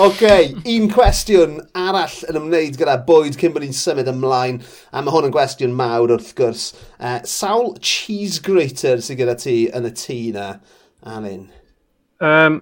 [0.02, 0.24] OK,
[0.72, 4.62] un cwestiwn arall yn ymwneud gyda bwyd cyn bod ni'n symud ymlaen,
[4.96, 6.70] a mae hwn yn gwestiwn mawr wrth gwrs.
[6.96, 10.48] Uh, sawl cheese grater sydd gyda ti yn y tŷ na,
[11.12, 11.46] Alun?
[12.24, 12.62] Um,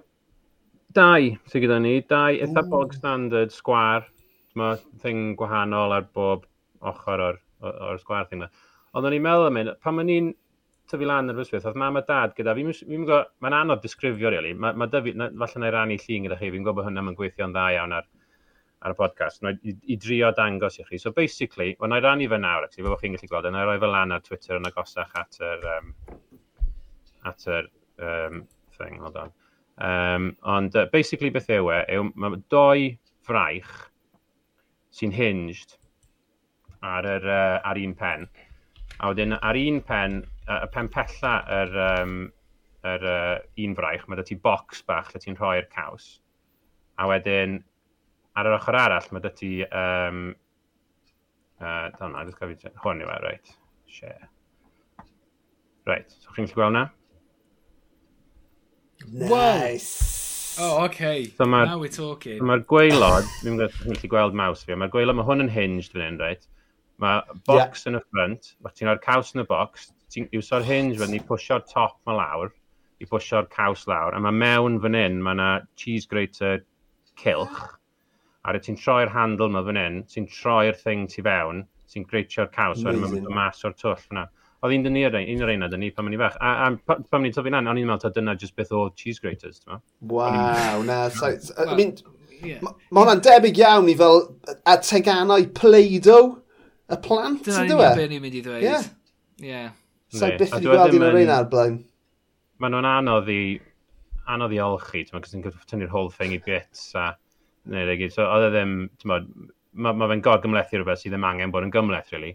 [0.98, 4.10] dau sydd gyda ni, dau eitha bog standard sgwar,
[4.58, 6.44] mae thing gwahanol ar bob
[6.84, 8.52] ochr o'r, or, or sgwar thing na.
[8.94, 10.32] Ond o'n i'n meddwl am hyn, pan o'n i'n
[10.90, 12.72] tyfu lan ar fysbeth, oedd mam a dad gyda, fi'n
[13.06, 14.52] gwybod, mae'n anodd disgrifio, really.
[14.54, 17.18] Mae ma dyfu, na, falle na'i rannu llun gyda chi, fi'n gwybod bod hwnna mae'n
[17.18, 18.08] gweithio'n dda iawn ar,
[18.84, 21.00] ar y podcast, no, i, i, drio dangos i chi.
[21.00, 23.90] So basically, wel, na'i rannu fe nawr, actually, bod chi'n gallu gweld, na'i roi fe
[23.90, 25.94] lan ar Twitter yn agosach at yr, um,
[27.32, 27.70] at yr
[28.10, 28.44] um,
[28.76, 29.34] thing, hold on.
[29.84, 32.92] Um, ond uh, basically beth yw e, yw mae doi
[33.26, 33.72] fraich
[34.94, 35.74] sy'n hinged
[36.84, 38.28] ar, yr, uh, ar un pen.
[39.04, 42.14] A wedyn ar un pen, y pen pella yr, um,
[42.88, 46.06] yr uh, un fraich, mae ti bocs bach lle ti'n rhoi'r caws.
[46.96, 47.58] A wedyn
[48.38, 49.58] ar yr ochr arall mae ti...
[49.68, 50.30] Um,
[51.60, 52.72] uh, Dyna, na, jyst gofio...
[52.86, 53.52] Hwn yw e, reit.
[53.92, 54.30] Share.
[55.90, 56.84] Reit, so chi'n gallu gweld na?
[59.12, 60.56] Nice!
[60.56, 60.64] Wow.
[60.64, 61.26] Oh, okay.
[61.36, 62.38] So ma, Now we're talking.
[62.38, 66.06] So Mae'r gwaelod, dwi'n gallu gweld maws fi, mae'r gweilod, mae hwn yn hinged fan
[66.06, 66.48] hyn, reit?
[67.02, 67.90] Mae box yeah.
[67.90, 71.22] yn y ffrant, mae ti'n rhoi'r caws yn y box, ti'n iwso'r hinge fan i
[71.26, 72.52] pwysio'r top ma lawr,
[73.02, 75.48] i pwysio'r caws lawr, a mae mewn fan hyn, mae yna
[75.80, 76.62] cheese grater
[77.20, 77.58] cilch,
[78.44, 82.50] a rydw ti'n troi'r handle ma fan hyn, ti'n troi'r thing tu fewn, ti'n greitio'r
[82.54, 84.28] caws, a mae'n mynd mas o'r twll fyna.
[84.64, 86.38] Oedd un dyn ni, un o'r ein ni pan o'n i fach.
[86.40, 88.86] A, a pan o'n i'n tyfu lan, o'n i'n meddwl ta dyna just beth o
[88.96, 89.60] cheese graters.
[89.60, 91.08] ti'n Waw, na.
[91.12, 91.98] So, I mean,
[92.44, 94.24] Mae hwnna'n debyg iawn i fel
[94.68, 96.34] a teganau Play-Doh
[96.92, 97.96] y plant, yn dweud?
[97.96, 98.10] Dyna e?
[98.12, 98.62] ni'n mynd i ddweud.
[98.62, 98.70] Ie.
[98.70, 98.86] Yeah.
[99.42, 99.72] Yeah.
[100.14, 101.78] So, byth wedi e gweld un o'r un arblaen.
[102.62, 103.42] Mae nhw'n anodd i
[104.30, 107.10] anodd i olchi, ti'n meddwl, cos tynnu'r whole thing i bits a
[107.72, 108.14] neud ei gyd.
[108.14, 111.54] So, oedd e ddim, ti'n meddwl, mae ma fe'n god gymlethu rhywbeth sydd ddim angen
[111.54, 112.34] bod yn gymleth, really.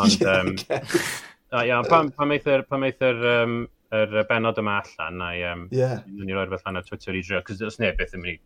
[0.00, 0.54] Ond, um,
[1.52, 3.58] a, ia, pan, pan meith'r pan meith'r um,
[3.94, 6.00] er benod yma allan, na i, um, yeah.
[6.08, 8.40] ni roi'r beth lan ar Twitter i drio, cos os neb beth yn mynd i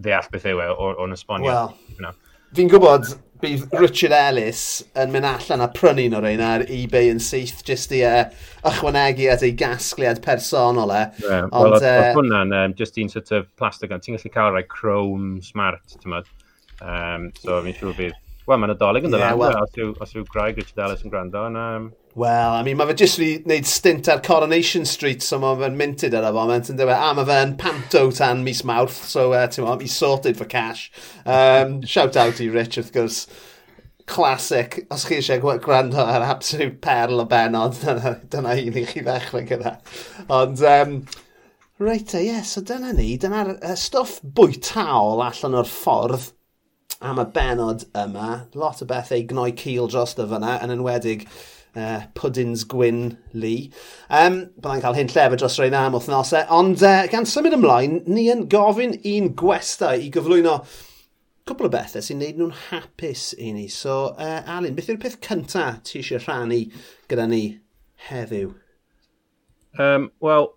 [0.00, 0.68] ddeall beth yw e
[1.04, 1.52] o'n esbonio.
[1.52, 1.78] Well.
[1.94, 2.16] You know
[2.56, 4.62] fi'n gwybod bydd Richard Ellis
[5.00, 8.24] yn mynd allan a prynu nhw rhain ar eBay yn syth jyst i uh,
[8.68, 11.04] ychwanegu at ei gasgliad personol e.
[11.22, 14.34] Yeah, Ond, well, uh, e, hwnna'n e, um, just un sort of plastig, ti'n gallu
[14.34, 16.28] cael rai chrome smart, ti'n modd.
[16.80, 18.18] Um, so fi'n siŵr bydd...
[18.50, 21.12] wel mae'n adolyg yn dod yeah, well, os yw, os yw Graig Richard Ellis yn
[21.12, 25.22] gwrando, and, um, Wel, I mean, mae fe jyst wedi gwneud stint ar Coronation Street,
[25.22, 28.64] so mae fe'n minted ar y foment, yn dweud, a mae fe'n panto tan mis
[28.66, 30.88] mawrth, so, uh, ti'n meddwl, he's sorted for cash.
[31.22, 33.20] Um, shout out i Rich, wrth gwrs,
[34.10, 39.04] classic, os chi eisiau gwrando ar absolute perl o benod, dyna, dyna un i chi
[39.06, 39.76] ddechrau gyda.
[40.34, 40.98] Ond, um,
[41.78, 46.32] reit, ie, yeah, so dyna ni, dyna'r uh, stwff bwytaol allan o'r ffordd
[47.06, 48.48] am y benod yma.
[48.58, 51.28] Lot o bethau gnoi cil dros dy fyna, yn enwedig
[51.76, 53.70] uh, Puddins Gwyn Lee.
[54.08, 58.28] Um, Byddai'n cael hyn llefyd dros rhaid am wythnosau, ond uh, gan symud ymlaen, ni
[58.32, 60.60] yn gofyn un gwestau i gyflwyno
[61.48, 63.66] cwbl o bethau sy'n neud nhw'n hapus i ni.
[63.72, 66.60] So, uh, Alun, beth yw'r peth cyntaf ti eisiau rhannu
[67.10, 67.42] gyda ni
[68.08, 68.52] heddiw?
[69.78, 70.52] Um, Wel,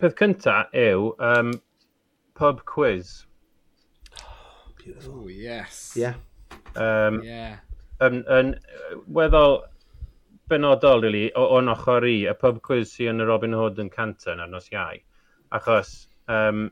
[0.00, 1.54] peth cyntaf yw um,
[2.38, 3.24] pub quiz.
[4.20, 5.24] Oh, beautiful.
[5.24, 5.94] Oh, yes.
[5.96, 6.20] Yeah.
[6.76, 7.58] Um, yeah.
[8.04, 8.52] Yn, um, yn
[9.10, 9.62] weddol
[10.50, 13.92] benodol, really, o, o'n ochr i, y pub quiz sy'n yn y Robin Hood yn
[13.92, 15.00] Canton ar nos iau.
[15.56, 15.92] Achos,
[16.32, 16.66] um,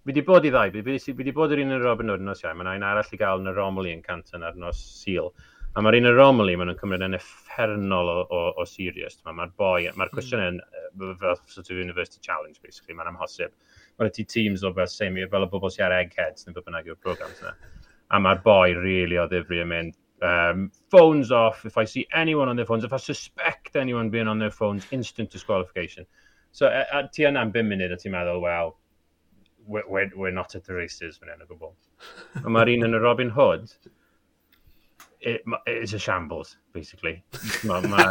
[0.00, 2.44] fi wedi bod i ddau, fi wedi bod yr un yn Robin Hood yn nos
[2.44, 5.32] iau, mae'n ein arall i gael yn y Romley yn Canton ar nos Sil.
[5.78, 9.20] A mae'r un yn Romley, maen nhw'n cymryd yn effernol o, o, o serious.
[9.22, 10.16] Mae'r ma boi, mae'r hmm.
[10.16, 11.12] cwestiwn mm.
[11.20, 13.54] fel sort of University Challenge, basically, mae'n amhosib.
[14.00, 16.98] Mae'n ti teams o fel semi, fel y bobl sy'n ar eggheads, neu bynnag yw'r
[17.04, 17.54] programs yna.
[18.10, 21.64] A mae'r boi really o ddifri yn mynd, Um, phones off.
[21.64, 24.86] If I see anyone on their phones, if I suspect anyone being on their phones,
[24.90, 26.06] instant disqualification.
[26.52, 26.68] So
[27.12, 28.76] ti yna'n 5 munud a ti'n meddwl, well,
[29.66, 31.74] we're, we're, we're not at the races fan hyn o gwbl.
[32.44, 33.70] A mae'r un yn y Robin Hood,
[35.20, 37.22] it, it's a shambles, basically.
[37.68, 38.06] Mae'r ma,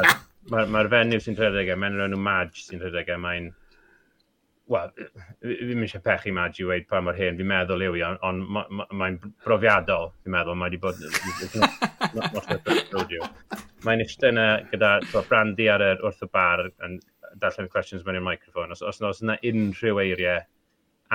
[0.54, 3.52] ma, ma fenyw sy'n rhedeg e, mae'n rhan nhw Madge sy'n rhedeg e, mae'n...
[4.70, 4.92] Wel,
[5.42, 8.44] ddim eisiau pechu Madge i weid pa mor hyn, fi'n meddwl yw i, ond on,
[8.46, 9.12] mae'n ma, ma
[9.46, 11.02] brofiadol, fi'n meddwl, mae wedi bod...
[12.16, 13.30] not, not studio.
[13.86, 17.00] Mae'n eistedd yna gyda so, Brandy ar yr wrth y bar yn
[17.42, 18.76] darllen y questions mewn i'r microfon.
[18.76, 20.44] Os, os, os yna unrhyw eiriau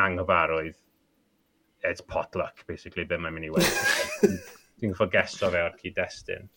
[0.00, 0.76] anghyfarwydd,
[1.84, 4.30] it's potluck, basically, be mae'n mynd i wedi.
[4.80, 6.48] Dwi'n gwybod gesto fe o'r cyd-destun.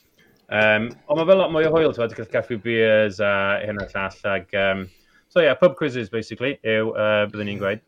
[0.47, 3.33] Um, ond mae fel lot mwy o hwyl, ti'n gwybod, caffi beers a
[3.65, 4.19] hyn o'r llall.
[4.31, 4.87] Ag, um,
[5.27, 7.83] so yeah, pub quizzes, basically, yw, uh, byddwn ni'n gweud.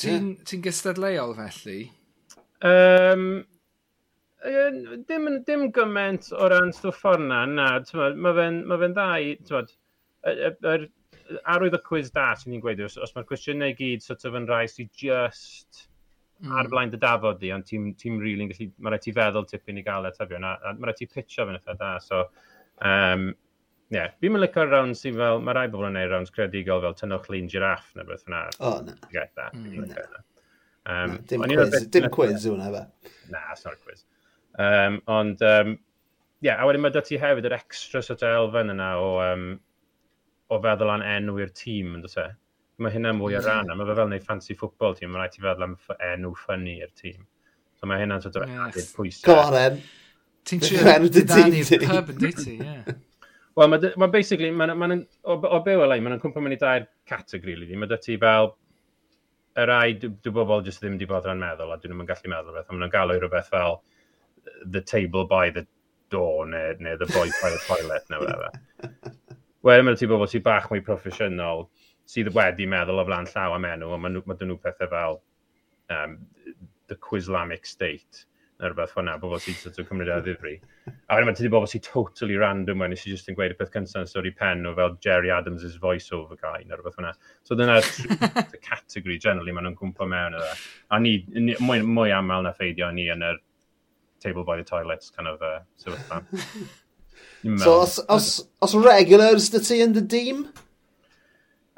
[0.00, 0.44] Ti'n yeah.
[0.48, 1.80] ti gystadleuol, felly?
[2.66, 3.44] Um,
[5.08, 7.68] dim, dim gymaint o ran stwff forna, na.
[8.14, 9.36] Mae fe'n ma fe dda i,
[10.30, 10.88] yr
[11.54, 14.38] arwydd y cwiz da sy'n ni'n gweud, os, os mae'r cwestiynau i gyd sort of
[14.38, 15.84] yn rhai sy'n just
[16.42, 16.56] mm.
[16.58, 19.78] ar blaen dy dafod di, ond ti'n ti really gallu, mae rhaid ti feddwl tipyn
[19.80, 22.26] i gael e atebion, a, a mae rhaid ti pitcho fe'n eitha da, so,
[22.86, 23.30] um,
[23.90, 26.78] Ie, yeah, fi'n mynd licor rawn sy'n fel, mae rai bobl yn gwneud rawns credigol
[26.84, 28.44] fel tynnwch lun giraff neu beth yna.
[28.62, 28.92] O, na.
[29.10, 29.48] Gaeth da.
[29.50, 30.20] Mm, na.
[30.86, 31.16] Um, na.
[31.26, 33.10] Dim quiz, dim quiz yw hwnna fe.
[33.34, 34.04] Na, it's not a quiz.
[34.60, 35.74] Um, ond, um,
[36.44, 39.50] yeah, a wedyn mae dy ti hefyd yr extra sort of elfen yna o, um,
[40.50, 42.38] o feddwl am enw tîm, yn dweud
[42.80, 45.44] Mae hynna mwy o ran, mae fe fel neud fancy football tîm, mae rhaid ti
[45.44, 45.76] feddwl am
[46.10, 47.20] enw ffynnu i'r tîm.
[47.80, 49.26] So mae hynna'n sort of added pwysau.
[49.28, 49.78] Go on, em.
[50.48, 52.96] Ti'n trio dynnu'r pub yn dweud ti, ie.
[53.58, 54.88] Wel, mae ma basically, ma, ma,
[55.24, 57.78] o, o byw o lai, mae'n cwmpa mynd i dair categori, lyddi.
[57.80, 58.52] Mae dy ti fel
[59.58, 62.56] y rai dwi, bobl jyst ddim wedi bod rhan meddwl a dyn yn gallu meddwl
[62.56, 63.80] beth, ond maen nhw'n galw i rhywbeth fel
[64.66, 65.66] the table by the
[66.10, 68.50] door neu, neu the boy by the toilet neu whatever.
[69.64, 71.66] Wedyn mae'n ti bobl sy'n bach mwy proffesiynol
[72.10, 75.20] sydd wedi meddwl o flan llaw am enw, ond mae nhw, nhw pethau fel
[75.94, 76.18] um,
[76.88, 78.24] the Quislamic State,
[78.58, 80.54] neu rhywbeth fan'na, bobl sy'n sort of cymryd e ar ddifri.
[80.88, 83.54] A wedyn mae ti di bobl sy'n totally random when nes i just yn gweud
[83.54, 87.12] y peth cyntaf yn stori pen o fel Jerry Adams' voiceover guy, neu rhywbeth fan'na.
[87.44, 90.56] So dyna dyna'r category generally maen nhw'n cwmpo mewn iddo.
[90.90, 93.38] A ni, ni mwy, mwy aml na ffeidio ni yn yr
[94.20, 96.22] table by the toilets kind of uh, sefyllfa.
[97.58, 100.44] so, os, os, os regulars dy ti yn dy dîm?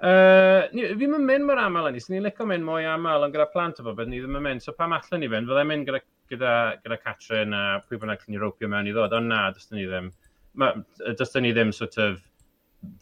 [0.02, 3.22] Uh, ni, fi ddim mynd mor aml yn ni, sy'n ni'n licio mynd mwy aml,
[3.22, 4.64] ond gyda plant o bobl, ni ddim yn mynd.
[4.64, 6.00] So pam allan ni fynd, fyddai'n mynd gyda,
[6.32, 9.86] gyda, gyda Catrin a pwy bynnag ni ropio mewn i ddod, ond na, dysdyn ni
[9.86, 10.10] ddim.
[10.58, 12.18] Ma, ni ddim sort of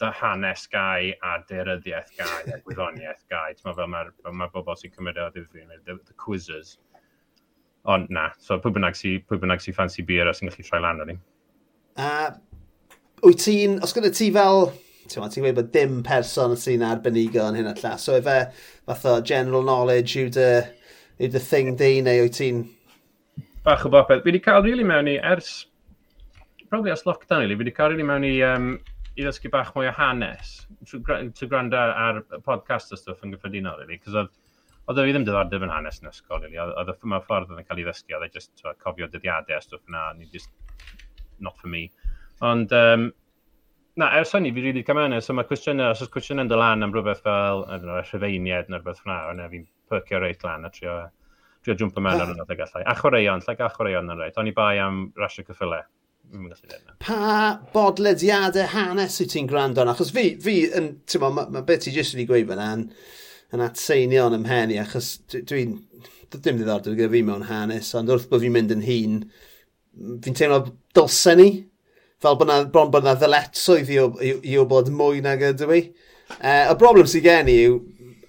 [0.01, 3.57] dy hanes gau a deryddiaeth gau a gwyddoniaeth gau.
[3.65, 6.77] Mae fel mae'r ma bobl sy'n cymryd e o ddifri, the, the quizzes.
[7.89, 10.81] Ond na, so pwy bynnag sy'n si, bynnag sy fancy beer a sy'n gallu troi
[10.83, 11.17] lan o'n i.
[11.97, 12.09] A
[13.25, 14.67] wyt ti'n, os gyda ti fel,
[15.07, 18.37] ti'n meddwl, ti'n gweud bod dim person sy'n arbenigo yn hyn o llas, so efe
[18.85, 20.51] fath o general knowledge yw dy,
[21.17, 22.61] yw dy thing di, neu wyt ti'n...
[23.65, 24.21] Bach o bopeth.
[24.21, 25.51] Fi wedi cael rili really mewn i, ers,
[26.69, 28.69] probably ers lockdown, really, fi wedi cael rili really mewn i, um,
[29.17, 30.53] i ddysgu bach mwy o hanes,
[30.85, 31.01] to,
[31.33, 34.33] to gwrando ar, podcast o stwff yn gyffredinol, really, cos oedd
[34.91, 36.59] Oedd fi ddim diddordeb yn hanes yn ysgol, really.
[36.59, 39.55] Oedd y ffyma ffordd oedd yn cael ei ddysgu, oedd e just so, cofio dyddiadau
[39.55, 40.51] a stwff yna, ni just
[41.39, 41.85] not for me.
[42.43, 43.07] Ond, um,
[44.01, 46.83] na, ers hynny, fi rili cael mewn, so mae cwestiynau, os oes cwestiynau'n dod lan
[46.83, 50.67] am rhywbeth fel, I don't know, rhyfeiniad neu rhywbeth fyna, ond fi'n pyrcio reit lan
[50.67, 50.97] a trio,
[51.63, 52.35] trio jwmpa mewn ar ah.
[52.35, 52.83] yna gallai.
[52.83, 55.87] A chwaraeon, lle like, chwaraeon yn reit, o'n i bai am rasio cyffylau.
[57.03, 57.23] Pa
[57.73, 59.83] bodlediadau hanes wyt ti'n gwrando?
[59.91, 62.69] Achos fi, fi yn, ti'n ma, ma, ma beth ti jyst wedi gweud fyna,
[63.55, 65.79] yn atseinio'n ymhen i, achos dwi'n...
[66.31, 69.15] Dwi ddim ddiddordeb gyda fi mewn hanes, ond wrth bod fi'n mynd yn hun,
[70.23, 70.61] fi'n teimlo
[70.95, 71.49] dylsen ni,
[72.23, 75.73] fel bod na, bron bod na ddyletswydd i, i, i o bod mwy nag ydw
[75.75, 75.81] i.
[76.37, 77.81] E, y broblem sydd gen i yw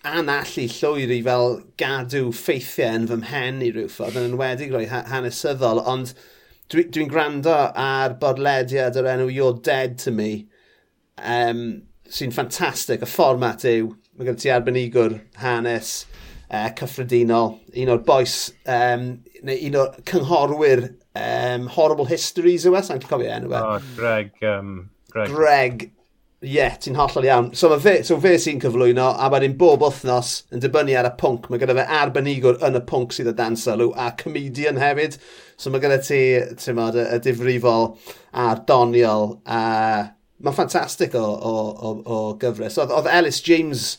[0.02, 4.88] anallu llwyr i fel gadw ffeithiau yn fy mhen i rhyw ffordd, yn enwedig roi
[4.90, 6.16] hanesyddol, ond
[6.72, 10.30] dwi'n dwi gwrando ar bodlediad o'r enw You're Dead To Me,
[11.18, 11.66] um,
[12.10, 13.04] sy'n ffantastig.
[13.04, 16.02] Y fformat yw Mae gen ti arbenigwr hanes
[16.52, 18.34] uh, cyffredinol, un o'r boes,
[18.68, 19.06] um,
[19.48, 20.82] neu un o'r cynghorwyr
[21.16, 23.62] um, Horrible Histories yw e, sa'n cofio enw e.
[23.62, 24.74] Oh, Greg, um,
[25.14, 25.32] Greg.
[25.32, 25.86] Greg,
[26.42, 27.50] ie, yeah, ti'n hollol iawn.
[27.56, 31.16] So mae fe, so fe sy'n cyflwyno, a wedyn bob wythnos yn dibynnu ar y
[31.22, 35.16] pwnc, mae gyda fe arbenigwr yn y pwnc sydd y dan sylw, a comedian hefyd.
[35.56, 36.24] So mae gyda ti,
[36.60, 37.94] ti'n modd, y, y difrifol
[38.44, 39.62] a'r doniol, a
[40.42, 42.78] mae'n ffantastig o, o, o, o gyfres.
[42.82, 43.94] Oedd, oedd Ellis James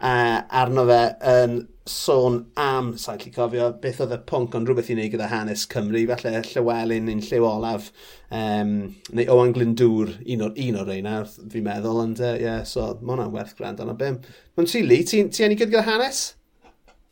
[0.00, 1.00] uh, arno fe
[1.34, 5.28] yn sôn am, sa'n lli cofio, beth oedd y pwnc ond rhywbeth i wneud gyda
[5.28, 7.90] hanes Cymru, falle Llywelyn neu'n Lliw Olaf,
[8.32, 8.72] um,
[9.12, 11.18] neu Owen Glyndŵr, un o'r un o'r reina,
[11.52, 14.16] fi'n meddwl, ond e, ie, uh, yeah, so mae hwnna'n werth gwrando ond bim.
[14.56, 16.24] Mae'n ti, Lee, ti'n ti enigyd gyda hanes?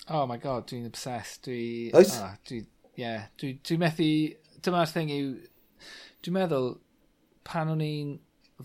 [0.08, 1.92] Oh my god, dwi'n obsessed, dwi...
[1.98, 2.16] Oes?
[2.24, 2.64] Oh, dwi,
[3.00, 4.10] yeah, dwi, dwi methu...
[4.62, 5.30] Dyma'r thing yw...
[6.24, 6.72] Dwi'n meddwl,
[7.44, 8.16] pan o'n i'n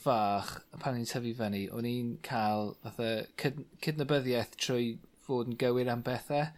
[0.02, 4.92] fach, pan o'n i'n tyfu fyny, o'n i'n cael fatha cyd cydnabyddiaeth trwy
[5.28, 6.52] fod yn gywir am bethau.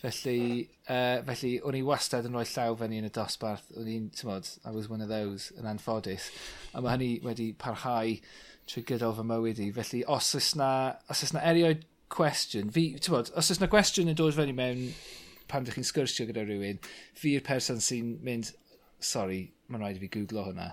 [0.00, 3.66] Felly, uh, felly o'n i wastad yn rhoi llaw fyny yn y dosbarth.
[3.76, 6.30] O'n i'n, tymod, I was one of those, yn anffodus.
[6.72, 8.14] A mae hynny wedi parhau
[8.70, 9.68] trwy gydol fy mywyd i.
[9.76, 10.70] Felly, os oes na,
[11.12, 14.86] os oes na erioed cwestiwn, fi, tymod, os oes na gwestiwn yn dod fyny mewn
[15.50, 16.80] pan ydych chi'n sgwrsio gyda rhywun,
[17.18, 18.52] fi'r person sy'n mynd,
[19.02, 20.72] sorry, mae'n rhaid i fi googlo hwnna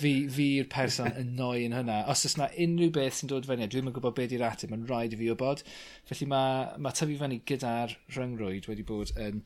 [0.00, 2.02] fi, fi'r person yn noi yn hynna.
[2.10, 4.86] Os oes yna unrhyw beth sy'n dod fyny, dwi'n yn gwybod beth i'r ateb, mae'n
[4.90, 5.64] rhaid i fi wybod.
[6.10, 9.42] Felly mae, mae tyfu fyny gyda'r rhyngrwyd wedi bod yn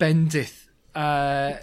[0.00, 0.56] bendith
[0.96, 1.56] uh,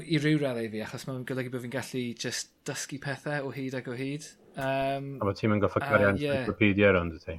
[0.00, 3.76] i ryw raddau fi, achos mae'n golygu bod fi'n gallu just dysgu pethau o hyd
[3.80, 4.28] ac o hyd.
[4.54, 6.44] Um, A bod ti'n mynd goffa gyrru uh, yeah.
[6.44, 7.38] Wikipedia ar ond ti?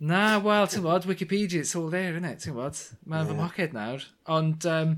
[0.00, 2.40] Na, wel, ti'n bod, Wikipedia, it's all there, isn't it?
[2.44, 3.30] Ti'n bod, mae'n yeah.
[3.30, 4.06] fy moced nawr.
[4.32, 4.94] Ond, um,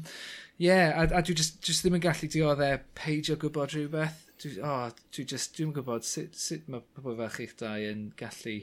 [0.61, 4.21] Ie, a, a dwi just, just ddim yn gallu dioddau peidio gwybod rhywbeth.
[4.43, 8.59] Dwi, oh, dwi just, dwi'n gwybod sut, sut mae pobl fel chi'ch dau yn gallu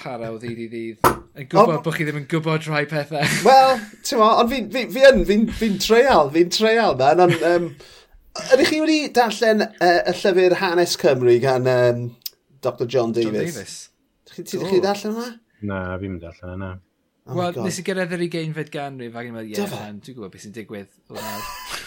[0.00, 1.10] para o ddydd i ddydd.
[1.38, 3.36] Yn gwybod oh, bod chi ddim yn gwybod rhai pethau.
[3.48, 7.24] Wel, ti'n mo, ond fi'n fi, fi, fi, fi, fi treial, fi'n treial, man.
[7.26, 7.68] Ond, um,
[8.56, 12.06] ydych chi wedi darllen uh, y llyfr Hanes Cymru gan um,
[12.64, 13.32] Dr John Davis?
[13.32, 13.76] John Davis.
[14.32, 15.28] Ti wedi darllen yna?
[15.68, 16.72] Na, fi'n darllen yna.
[17.30, 20.32] Oh Wel, nes i gyrraedd yr ugeinfed ganrif ac yn meddwl, ie, yeah, dwi'n gwybod
[20.32, 20.88] beth sy'n digwydd.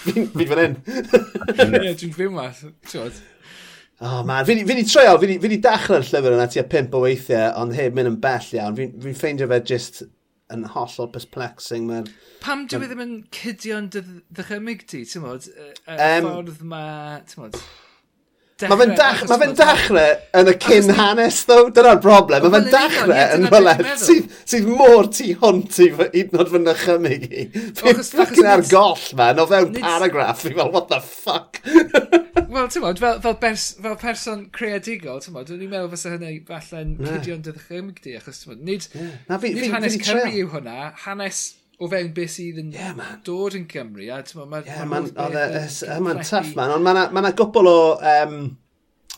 [0.06, 0.76] Fi'n fan hyn.
[1.82, 3.10] Ie, dwi'n fyw mas, ti'n
[4.00, 7.50] oh, man, fi'n fi wedi treol, fi wedi dachrau'r llyfr yna tua pimp o weithiau,
[7.60, 8.80] ond heb mynd yn bell iawn.
[8.80, 10.06] Fi'n fi ffeindio fe just
[10.56, 11.89] yn hollol perplexing.
[11.91, 12.12] Mae'r...
[12.45, 15.50] Pam dwi ddim yn cydio'n dychymyg ti, ti'n modd?
[15.52, 16.86] Y um, ffordd ma,
[17.28, 17.60] ti'n modd?
[18.56, 21.58] Mae fe'n dach, ma fe dachrau yn y cyn hanes, ddo.
[21.76, 22.46] Dyna'r broblem.
[22.46, 26.62] Mae fe'n dachrau yn rhywle sydd, sydd mor tu hwnt i hyd yn oed fy
[26.63, 27.44] nychymig i.
[27.82, 30.46] Fi'n ffocin ar goll, man, o fewn paragraff.
[30.46, 31.60] Fi'n fel, what the fuck?
[32.56, 36.38] Wel, ti'n modd, fel, fel, pers, fel person creadigol, ti'n modd, dwi'n meddwl fysa hynny
[36.48, 38.88] falle'n cydio'n cydio di, achos ti'n modd, nid,
[39.44, 41.44] nid hanes Cymru yw hwnna, hanes
[41.79, 43.19] o fewn beth sydd yn yeah, man.
[43.27, 44.05] dod yn Cymru.
[44.13, 47.71] A, ma, ma yeah, man, oedd e, ma'n tough man, ond mae'na ma, ma gwbl
[47.71, 47.79] o,
[48.11, 48.38] um,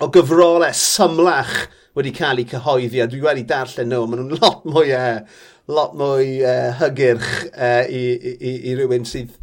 [0.01, 1.55] o gyfrolau symlach
[1.97, 5.43] wedi cael eu cyhoeddi, a dwi wedi darllen nhw, maen nhw'n lot mwy, uh,
[5.73, 9.35] lot mwy uh, hygyrch uh, i, i, i, i rywun sydd...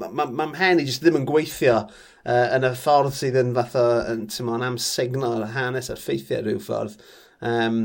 [0.00, 3.52] Mae ma, ma mhen i jyst ddim yn gweithio uh, yn y ffordd sydd yn
[3.54, 6.96] fath o, yn, ti'n mo'n amsugno hanes a'r ffeithiau rhyw ffordd.
[7.44, 7.84] Um,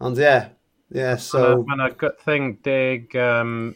[0.00, 0.46] ond ie, yeah,
[0.94, 1.64] Yeah, so...
[1.66, 3.16] Mae yna good thing, dig...
[3.16, 3.74] um,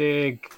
[0.00, 0.48] dig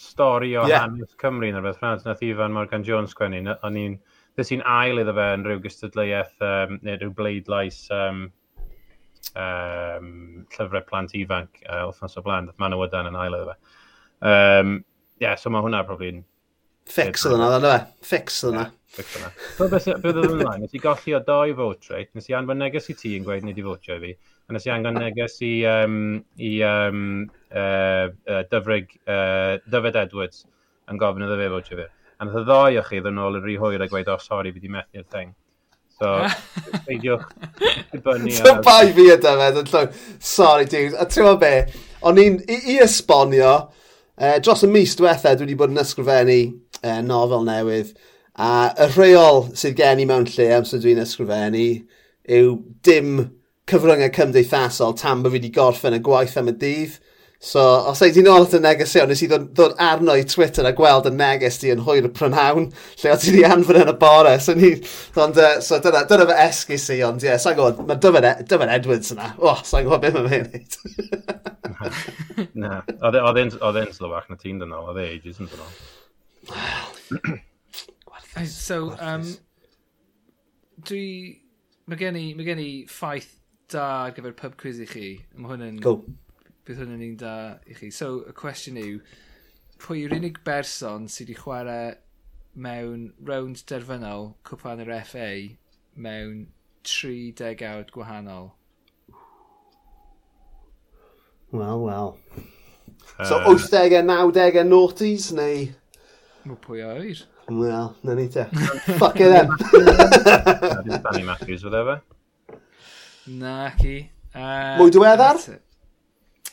[0.00, 0.86] stori o yeah.
[0.86, 1.82] hanes Cymru yn rhywbeth.
[1.82, 2.06] rhaid.
[2.06, 3.56] Nath Ifan Morgan Jones sgwennu.
[3.66, 3.98] O'n i'n...
[4.38, 8.22] Dys i'n ail iddo fe yn rhyw gystadleuaeth um, neu rhyw bleidlais um,
[9.34, 10.10] um,
[10.54, 12.48] llyfrau plant ifanc uh, wrthnos o blaen.
[12.48, 13.56] Mae'n Manawydan yn ail iddo fe.
[14.30, 14.76] Um,
[15.20, 16.22] yeah, so mae hwnna probably'n...
[16.90, 17.80] Fix oedd yna, oedd yna.
[18.06, 18.66] Fix oedd yna.
[18.96, 22.96] Bydd oedd ymlaen, nes i golli o doi vote rate, nes i anfon neges i
[22.98, 24.14] ti yn gweud nid i fotio i fi
[24.50, 25.98] a nes i angen neges i, um,
[26.42, 27.02] i um,
[27.54, 30.44] uh, uh, dyfrig, uh, Dyfed Edwards
[30.90, 31.86] yn gofyn iddo fe fod fi.
[32.18, 34.24] A nath y ddoi o chi ddyn nhw yn rhy hwyr a gweud, o, oh,
[34.24, 35.32] sori, fi di methu'r thing.
[36.00, 36.16] So,
[36.88, 37.26] peidiwch,
[37.92, 38.34] dibynnu.
[38.40, 39.96] So, bai fi y dyfed yn llwg.
[40.32, 40.98] Sorry, dude.
[40.98, 41.54] A ti'n be,
[42.10, 43.56] o'n i'n i, i esbonio,
[44.18, 46.40] uh, dros y mis diwethaf, dwi wedi bod yn ysgrifennu
[46.82, 47.94] uh, nofel newydd,
[48.40, 51.68] a y rheol sydd gen i mewn lle am sydd dwi'n ysgrifennu
[52.30, 53.20] yw dim
[53.70, 56.98] cyfryngau cymdeithasol tan bod fi wedi gorffen y gwaith am y dydd.
[57.40, 60.74] So, os ei di'n at y negesio, nes i ddod, ddod arno i Twitter a
[60.76, 62.66] gweld y neges di yn hwyr y prynhawn,
[63.00, 64.34] lle o ti di anfon yn y bore.
[64.44, 64.74] So, ni,
[65.16, 68.44] ond, uh, so dyna, dyna fy esgus i, ond ie, yeah, sa'n gwybod, mae Dyfan,
[68.50, 69.30] Dyfan Edwards yna.
[69.38, 70.76] O, oh, sa'n gwybod beth mae'n mynd.
[72.60, 73.48] Na, oedd e,
[73.86, 75.72] e'n slywach na ti'n dynol, oedd e ages yn dynol.
[78.52, 79.24] So, um,
[80.92, 81.06] dwi,
[81.88, 83.39] mae gen i, mae gen i ffaith
[83.72, 85.08] da ar gyfer pub quiz i chi.
[85.36, 85.80] Mae hwn yn...
[85.84, 86.02] Cool.
[86.66, 87.34] Bydd hwn yn un da
[87.70, 87.90] i chi.
[87.94, 89.00] So, y cwestiwn yw,
[89.80, 91.90] pwy yw'r unig berson sydd wedi chwarae
[92.54, 95.28] mewn rownd derfynol cwpan yr FA
[95.94, 96.48] mewn
[96.84, 98.52] 30 awd gwahanol?
[101.50, 102.16] Wel, wel.
[103.24, 105.68] So, uh, 80au, 90au, noughties, neu...
[106.46, 107.24] Mae pwy oer.
[107.50, 108.46] Wel, na ni te.
[109.00, 109.50] Fuck it then.
[111.02, 112.00] Danny Matthews, whatever.
[113.26, 114.10] Na, ci.
[114.34, 115.36] Uh, Mwy diweddar?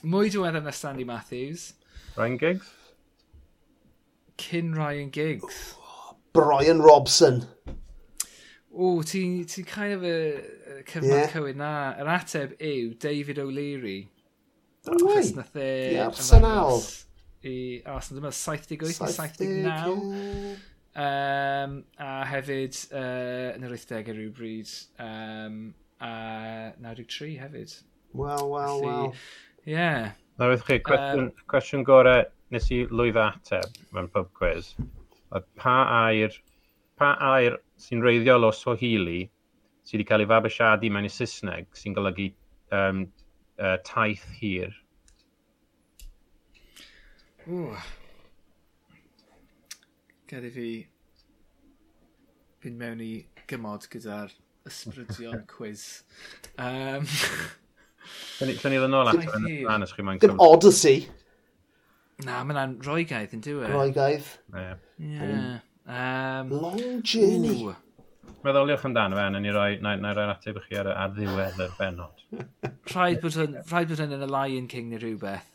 [0.03, 1.73] Mwy diweddar na Stanley Matthews.
[2.17, 2.67] Ryan Giggs?
[4.37, 5.75] Cyn Ryan Giggs.
[6.33, 7.45] Brian Robson.
[8.73, 10.43] O, ti'n ti kind of a
[10.85, 11.31] cyfnod yeah.
[11.31, 11.71] cywir na.
[11.97, 13.99] Yr ateb yw David O'Leary.
[14.85, 15.23] No way.
[15.35, 15.69] Nath e...
[15.95, 16.83] I Arsenal.
[17.43, 18.21] I Arsenal.
[18.21, 20.57] Dyma 78 79.
[20.97, 24.71] Um, a hefyd uh, yn yr 80au rhywbryd.
[25.01, 25.59] Um,
[25.99, 27.83] a 93 hefyd.
[28.11, 29.13] Wel, wel, wel.
[29.65, 29.73] Ie.
[29.73, 30.11] Yeah.
[30.37, 34.73] Na wrth chi, cwestiwn, um, cwestiwn gorau nes i lwydd ateb mewn pub quiz.
[35.33, 35.77] Oedd pa
[36.07, 36.35] air,
[36.99, 39.25] pa air sy'n reiddiol o Swahili
[39.87, 42.29] sydd wedi cael ei fabwysiadu mewn i Saesneg sy'n golygu
[42.75, 43.05] um,
[43.57, 44.75] uh, taith hir?
[47.47, 47.73] Ww.
[50.27, 50.69] Gedi fi
[52.63, 53.13] fynd mewn i
[53.47, 54.33] gymod gyda'r
[54.67, 55.85] ysbrydion quiz.
[56.57, 57.07] Um,
[58.37, 61.07] Lly'n ni ddyn nôl ato yn y os chi moyn Dim Odyssey.
[62.25, 63.67] Na, mae'n yna'n yn diwy.
[63.71, 64.29] Roegaidd.
[64.53, 65.59] Yeah.
[65.87, 67.67] Um, Long journey.
[67.67, 67.75] Ooh.
[68.45, 71.61] Meddyliwch amdano fe, a ni roi, na, na roi ateb i chi ar, ar ddiwedd
[71.63, 72.25] yr benod.
[72.93, 75.53] rhaid bod hyn yn y Lion King neu rhywbeth.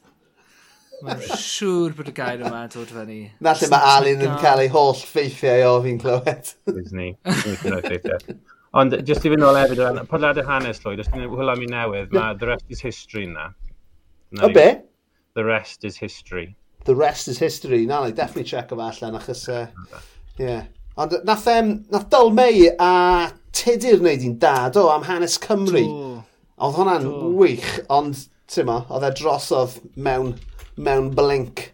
[1.02, 3.18] Mae'n siŵr bod y gair yma yn dod fyny.
[3.42, 6.52] Na lle mae Alun yn cael ei holl ffeithiau o fi'n clywed.
[6.70, 7.16] Disney.
[7.26, 8.38] Disney.
[8.72, 11.66] Ond jyst i fynd ôl hefyd, podlad y hanes llwyd, os ti'n hwyl am i
[11.68, 13.50] newydd, mae The Rest is History na.
[14.40, 14.80] o be?
[15.36, 16.54] The Rest is History.
[16.84, 17.84] The Rest is History.
[17.86, 19.44] Na, i definitely check o fa allan, achos...
[19.52, 20.00] Uh,
[20.38, 20.64] yeah.
[20.96, 25.84] Ond nath, um, nath Dolmei a Tudur wneud i'n dad o am hanes Cymru.
[26.62, 27.06] Oedd hwnna'n
[27.36, 30.34] wych, ond ti'n ma, oedd e drosodd mewn,
[30.80, 31.68] mewn blink.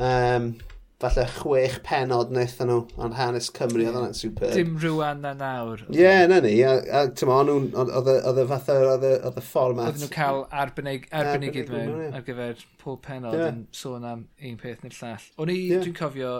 [0.00, 0.54] Um,
[1.00, 4.52] falle chwech penod wnaethon nhw ond hanes Cymru, oedd hwnna'n super.
[4.52, 5.80] Dim rwan na nawr.
[5.88, 9.94] Ie, yeah, na ni, a, a nhw'n, oedd y fatha, oedd y fformat.
[9.94, 13.48] Oedden nhw cael arbennig, arbenigydd mewn ar gyfer pob penod yeah.
[13.48, 15.28] yn sôn am un peth neu'r llall.
[15.40, 15.84] O'n i, yeah.
[15.86, 16.34] dwi'n cofio,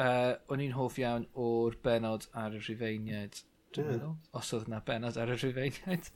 [0.00, 3.42] uh, o'n i'n hoff iawn o'r benod ar y rhufeiniad.
[3.76, 4.08] Yeah.
[4.36, 6.08] Os oedd yna benod ar y rhufeiniad.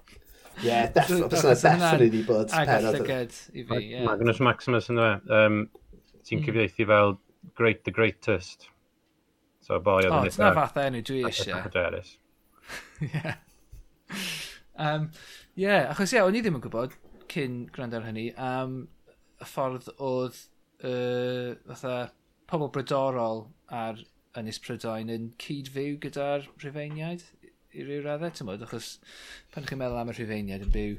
[0.62, 3.02] Ie, yeah, definitely wedi bod penod.
[3.04, 3.12] Ag
[3.52, 4.00] i fi, ie.
[4.08, 5.28] Magnus Maximus yn dweud.
[5.28, 5.62] Um,
[6.24, 6.48] ti'n mm.
[6.48, 7.18] cyfieithu fel
[7.54, 8.68] great, the greatest.
[9.66, 10.50] So boi oedd yn eitha...
[10.50, 11.62] O, fath enw dwi eisiau.
[13.06, 13.36] Ie.
[14.76, 15.08] Um,
[15.54, 16.94] yeah, achos ie, yeah, o'n i ddim yn gwybod
[17.32, 18.76] cyn gwrando ar hynny am um,
[19.42, 20.36] y ffordd oedd
[20.86, 21.96] uh, fatha
[22.50, 23.98] pobl brodorol ar
[24.36, 27.24] Ynys Prydain yn cyd-fyw gyda'r Rhyfeiniaid
[27.76, 28.96] i ryw raddau, ti'n modd, achos
[29.52, 30.94] pan chi'n meddwl am y Rhyfeiniaid yn byw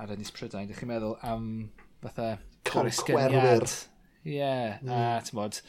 [0.00, 1.46] ar Ynys Prydain, ydych chi'n meddwl am
[2.02, 2.32] fatha
[2.68, 3.68] corysgyniad.
[4.26, 4.78] Ie, yeah.
[4.82, 4.90] mm.
[4.90, 5.26] a hmm.
[5.28, 5.60] tymod,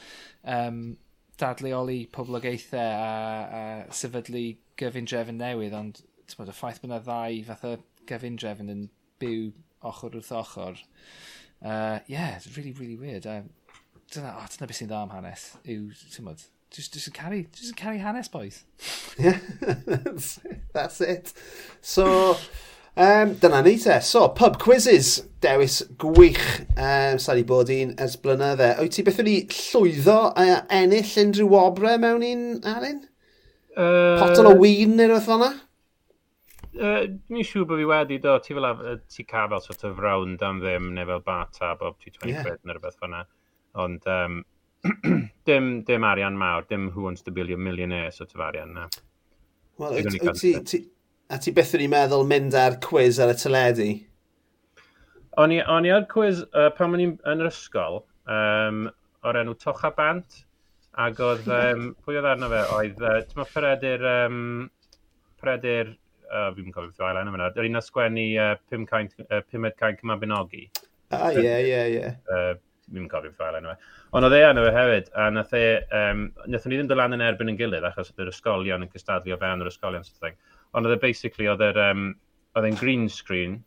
[0.43, 0.81] um,
[1.39, 3.13] dadleoli poblogaethau a,
[3.59, 3.63] a
[3.95, 4.45] sefydlu
[4.79, 7.75] gyfyn drefn newydd, ond tymod, y ffaith bod yna ddau fath o
[8.09, 8.87] gyfyn drefn yn
[9.21, 9.51] byw
[9.87, 10.81] ochr wrth ochr.
[11.61, 13.27] Uh, yeah, it's really, really weird.
[13.27, 13.41] Uh,
[14.11, 17.99] dyna, oh, dyna beth sy'n dda am hanes, yw, tymod, just, just, carry, just carry
[17.99, 18.63] hanes, boys.
[19.17, 20.61] Yeah, that's, it.
[20.73, 21.33] that's it.
[21.81, 22.37] So,
[22.97, 23.99] Um, dyna ni te.
[24.01, 25.21] So, pub quizzes.
[25.41, 26.43] Dewis gwych.
[26.75, 28.73] Um, Sa'n i bod i'n ers blynydde.
[28.81, 30.45] Wyt ti beth wedi llwyddo a
[30.81, 33.01] ennill unrhyw wobre mewn un, Alun?
[33.71, 35.51] Uh, Potol o win neu rhywbeth fanna?
[36.71, 38.35] Uh, Ni'n siŵr bod fi wedi, do.
[38.43, 42.11] Ti, fel, ti cael fel sort of round am ddim, neu fel bata, bob ti
[42.11, 42.43] 20 yeah.
[42.43, 43.23] quid neu rhywbeth fanna.
[43.81, 44.41] Ond um,
[45.47, 48.89] dim, dim arian mawr, dim who wants to be a millionaire sort of arian na.
[49.79, 50.89] Wel, wyt ti
[51.31, 53.85] A ti beth wedi meddwl mynd ar quiz ar y teledu?
[55.39, 58.01] O'n i, on i ar quiz uh, pan o'n i'n yn yr ysgol,
[58.35, 58.81] um,
[59.23, 60.41] o'r enw Tocha Bant,
[60.99, 64.41] ac oedd, um, pwy oedd arno fe, oedd, uh, ti'n ma peredur, um,
[65.39, 65.93] peredur,
[66.27, 69.07] uh, fi'n cofio beth yw ail enw fyna, yr un o sgwennu uh, pum cain,
[69.29, 70.65] uh, pumed cain cymabinogi.
[71.15, 72.13] Ah, ie, ie, ie.
[72.91, 73.91] Fi'n cofio beth oedd enw fe.
[74.19, 77.15] Ond oedd e arno fe hefyd, a nath e, um, nath ni ddim dod lan
[77.15, 80.19] yn erbyn yn gilydd, achos oedd yr ysgolion yn cystadlu o fewn yr ysgolion, sort
[80.19, 80.41] of thing.
[80.73, 82.07] Ond oedd e basically, oedd e'r um,
[82.55, 83.59] oedd e'n green screen,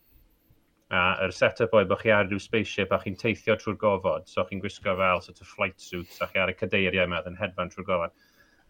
[0.95, 4.45] a yr set-up oedd bod chi ar rhyw spaceship a chi'n teithio trwy'r gofod, so
[4.49, 7.41] chi'n gwisgo fel sort of flight suits a chi ar y cadeiriau yma, oedd yn
[7.41, 8.17] hedfan trwy'r gofod.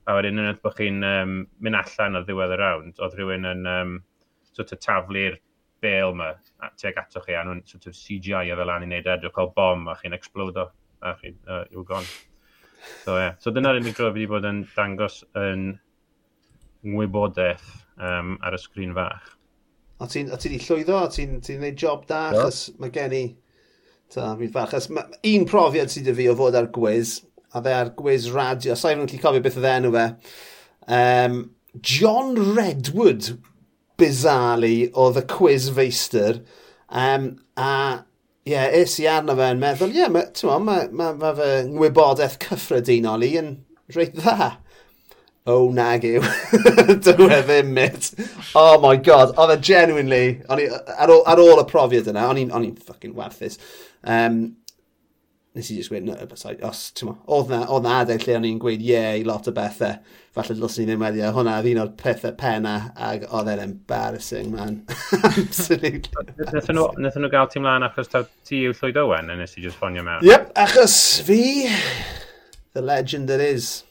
[0.07, 3.69] A wedyn yn bod chi'n um, mynd allan ar ddiwedd y rawnd, oedd rhywun yn
[3.71, 3.97] um,
[4.55, 5.41] sort of taflu'r
[5.85, 6.31] bel yma
[6.63, 9.17] a tuag ato chi, a nhw'n sort of CGI o fel an i wneud e,
[9.17, 10.69] edrych o bom a chi'n explodo
[11.05, 12.07] a chi'n uh, yw gon.
[13.05, 13.35] So, yeah.
[13.41, 15.75] so dyna'r unig dro fi wedi bod yn dangos yn
[16.85, 17.65] wybodaeth
[17.97, 19.33] um, ar y sgrin fach.
[20.03, 22.45] A ti'n ti di llwyddo, a ti'n ti gwneud job da, yeah.
[22.45, 23.25] achos mae gen i...
[24.13, 24.75] Ta, fi'n fach.
[24.75, 27.17] Achos ma, un profiad sydd y fi o fod ar gwiz,
[27.55, 30.07] a fe ar gwiz radio, sa'i fod yn cofio beth oedd e enw fe.
[30.99, 31.39] Um,
[31.81, 33.33] John Redwood,
[34.01, 36.43] bizarrely, oedd y quiz feistr.
[36.91, 38.05] Um, a
[38.45, 41.31] Ie, yeah, es i arno fe yn meddwl, ie, yeah, mae ma, ma, ma, ma
[41.33, 43.47] fe ngwybodaeth cyffredinol i yn
[43.97, 44.51] reit dda
[45.47, 46.25] oh nag yw.
[47.05, 48.11] Dyw e ddim, mit.
[48.57, 52.29] Oh my god, oedd e genuinely, on i, ar, ôl, ar ôl y profiad yna,
[52.33, 53.61] o'n i'n ffucking werthus.
[54.03, 54.45] Um,
[55.55, 58.25] nes i just gweud, no, but bysau, os, ti'n mo, oedd na, oedd na adeg
[58.25, 60.01] lle o'n i'n gweud ie yeah, i lot o bethau,
[60.35, 63.63] falle dylsyn ni ddim wedi, a hwnna oedd un o'r pethau penna, ac oedd e'n
[63.63, 64.81] embarrassing, man.
[65.31, 66.11] Absolutely.
[66.41, 69.55] Nethon nhw, nethon nhw gael ti mlaen achos ta ti yw Llwyd Owen, a nes
[69.55, 70.27] i just ffonio mewn.
[70.27, 70.97] Yep, achos
[71.29, 71.71] fi,
[72.75, 73.85] the legend that is.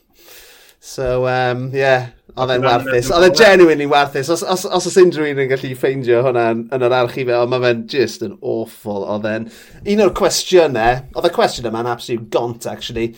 [0.83, 3.07] So, um, yeah, oedd e'n warthus.
[3.15, 4.27] Oedd e'n genuinely warthus.
[4.33, 7.53] Os, os, os oes unrhyw un yn gallu ffeindio hwnna yn, yn yr archifau, ond
[7.53, 9.05] mae fe'n just yn awful.
[9.13, 9.45] Oedd e'n...
[9.93, 13.13] Un o'r cwestiynau, oedd y cwestiwn yma'n absolute gont, actually.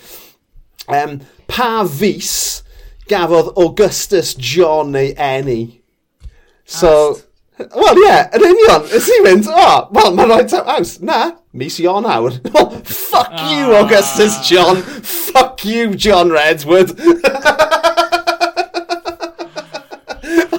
[0.85, 1.17] Um,
[1.49, 2.35] pa fus
[3.09, 5.61] gafodd Augustus John ei eni?
[6.69, 6.91] So,
[7.57, 8.83] Wel, ie, yeah, yn union.
[8.91, 10.97] Ys i'n mynd, o, oh, wel, mae'n rhaid taw aws.
[11.07, 11.19] Na,
[11.55, 12.35] mis i Ionawr.
[12.51, 12.69] Oh,
[13.11, 13.45] fuck ah.
[13.53, 14.81] you, Augustus John.
[14.81, 16.91] Fuck you, John Redwood.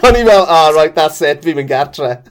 [0.07, 2.23] O'n i fel, oh, right, that's it, fi'n mynd gartre.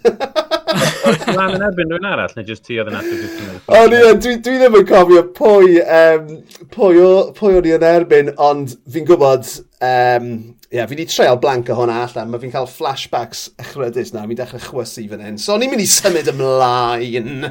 [1.35, 4.57] Lan yn erbyn rhywun arall, neu jyst ti oedd yn ateb O, ni, dwi, dwi
[4.61, 6.29] ddim yn cofio pwy, um,
[6.73, 9.49] pwy, o, pwy o'n i yn erbyn, ond fi'n gwybod
[9.85, 10.29] um,
[10.65, 14.23] Ie, yeah, fi wedi treol blank o hwnna allan, mae fi'n cael flashbacks ychrydus na,
[14.25, 15.35] fi'n dechrau chwysu fan hyn.
[15.41, 17.45] So, ni'n mynd i symud ymlaen.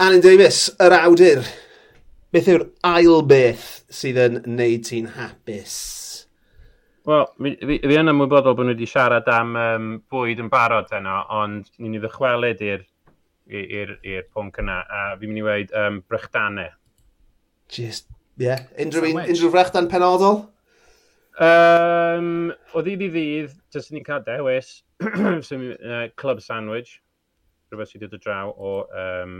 [0.00, 1.42] Alan Davis, yr awdur,
[2.32, 5.74] beth yw'r ail beth sydd yn neud ti'n hapus?
[7.04, 10.88] Wel, fi, fi, fi yn ymwybodol bod nhw wedi siarad am um, bwyd yn barod
[10.94, 12.86] heno, ond ni'n ei ddychwelyd i'r
[14.32, 16.72] pwnc yna, a fi'n mynd i weid um, brychdanau.
[17.68, 18.46] Just, ie.
[18.48, 18.64] Yeah.
[18.80, 20.46] Unrhyw, unrhyw brychdan penodol?
[21.40, 24.82] Um, o ddydd i ddydd, jyst ni'n cael dewis
[25.48, 26.98] sy'n uh, Club Sandwich,
[27.72, 28.72] rhywbeth sydd wedi dod draw o
[29.02, 29.38] um,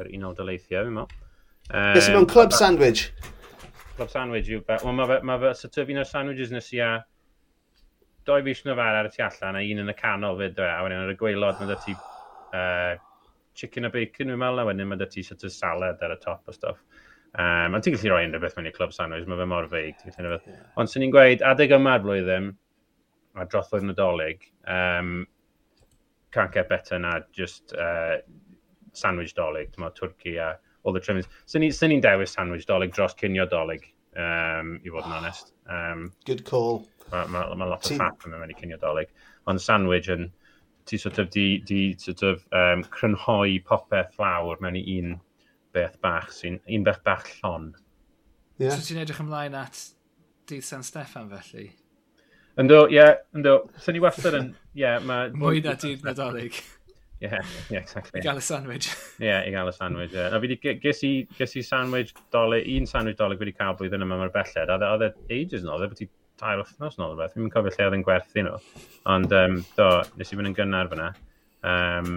[0.00, 1.26] yr Unol Daleithiau, fi'n meddwl.
[1.66, 3.10] Um, Beth sy'n mewn Club Sandwich?
[3.98, 4.62] Club Sandwich yw...
[4.70, 6.90] Wel, mae fe, ma fe sy'n un o'r sandwiches nes i a
[8.26, 10.70] doi fus yn y ar y tu allan a un yn y canol fyd, dwe,
[10.72, 11.94] a wedyn ar y gweilod mae ti
[12.56, 12.96] uh,
[13.56, 16.48] chicken a bacon, fi'n meddwl, a wedyn mae ti sort of salad ar y top
[16.48, 16.80] o stuff.
[17.36, 20.04] Um, ond ti'n gallu rhoi unrhyw beth mewn i'r clwb sandwich, mae fe mor feig.
[20.08, 20.38] Yeah.
[20.80, 22.46] Ond sy'n ni'n gweud, adeg yma'r blwyddyn,
[23.36, 25.26] a drothwyd nadolig, um,
[26.32, 28.16] can't get better na just uh,
[28.96, 31.28] sandwich dolig, dyma Twrci a all the trimmings.
[31.50, 33.84] Sy'n ni'n ni dewis sandwich dolig dros cynio dolig,
[34.16, 35.52] um, i fod yn honest.
[35.68, 36.86] Um, Good call.
[37.12, 39.12] Mae ma, ma lot o T fat yn mynd i cynio dolig.
[39.50, 40.30] Ond sandwich yn,
[40.86, 45.16] ti sort of di, di sort of um, crynhoi popeth lawr mewn i un
[45.76, 47.74] beth bach sy'n, un beth bach llon.
[48.56, 48.72] Yeah.
[48.72, 49.82] So ti'n edrych ymlaen at
[50.48, 51.68] dydd San Steffan felly?
[52.56, 53.58] Ynddo, ie, yeah, ynddo.
[53.82, 55.28] So ni wastad yn, ie, yeah, mae...
[55.36, 56.62] Mwy na dydd nadolig.
[57.16, 57.40] Ie, yeah,
[57.72, 58.20] yeah, exactly.
[58.20, 58.88] I gael y sandwich.
[59.20, 60.14] Ie, yeah, i gael y sandwich.
[60.16, 60.30] Yeah.
[60.32, 64.04] Na, fi di, ges i, ges i sandwich dolyg, un sandwich dolyg wedi cael blwyddyn
[64.04, 64.72] yma mae'r belled.
[64.72, 66.08] A e, oedd e ages yn oedd e, beth
[66.40, 67.36] tair wythnos yn oedd beth.
[67.36, 68.56] Fi'n cofio lle oedd yn gwerthu nhw.
[69.12, 71.12] Ond, um, do, nes i fynd yn gynnar fyna.
[71.66, 72.10] Um,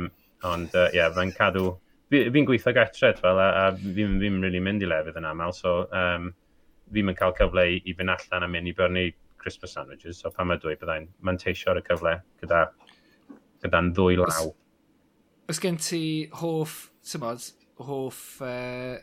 [0.47, 1.74] ond, ie, uh, yeah, mae'n cadw
[2.10, 5.53] fi'n fi gweithio gartred fel, a, a fi'n fi really mynd i lefydd yn aml,
[5.55, 6.32] so um,
[6.93, 10.49] fi'n cael cyfle i, i fynd allan a mynd i byrnu Christmas sandwiches, so pan
[10.49, 12.64] mae dwy byddai'n manteisio ar y cyfle gyda,
[13.64, 14.49] gyda'n ddwy law.
[15.49, 16.01] Os gen ti
[16.41, 17.45] hoff, ti'n bod,
[17.88, 18.97] hoff uh,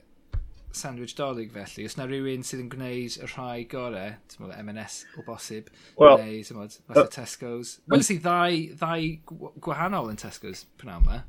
[0.76, 1.86] sandwich dolyg felly?
[1.88, 6.20] Os na rhywun sydd yn gwneud y rhai gorau, ti'n bod, M&S o bosib, well,
[6.20, 7.78] neu, ti'n bod, falle uh, Tesco's.
[7.90, 11.22] Wel, si ddau, ddau gwahanol yn Tesco's pan yma.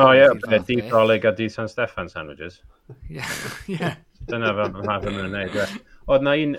[0.00, 2.62] O ie, yeah, di Coleg a di San Steffan sandwiches.
[3.10, 3.22] Ie,
[3.70, 3.92] ie.
[4.30, 5.76] Dyna fel mae'n hafod nhw'n gwneud.
[6.10, 6.56] Oedd na un,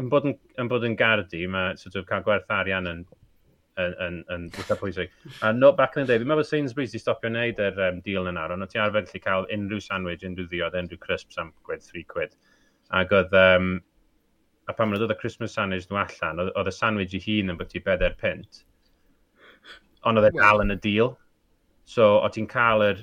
[0.00, 3.04] yn bod yn, yn, bod yn gardi, mae sort of, cael gwerth arian yn
[3.80, 5.10] yn, yn, yn eitha pwysig.
[5.42, 8.30] A no, back in the day, fi'n meddwl Sainsbury's di stopio wneud yr um, deal
[8.30, 11.82] yn aron, a ti arfer gallu cael unrhyw sandwich, unrhyw ddiod, unrhyw crisps am gwed
[11.82, 12.36] 3 quid.
[12.94, 13.72] Ac oedd, um,
[14.70, 17.60] a pan maen dod y Christmas sandwich nhw allan, oedd y sandwich i hun yn
[17.60, 18.62] bwti bedair pint,
[20.06, 21.14] ond oedd e dal yn y deal.
[21.84, 23.02] So, o ti'n cael yr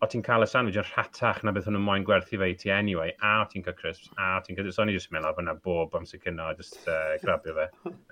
[0.00, 2.70] o ti'n cael y sandwich yn rhatach na beth hwnnw moyn gwerthu fe i ti
[2.72, 4.70] anyway, a o ti'n cael crisps, a o ti'n cael...
[4.72, 7.66] So, ni jyst yn meddwl bod yna bob amser cynno a just uh, grabio fe.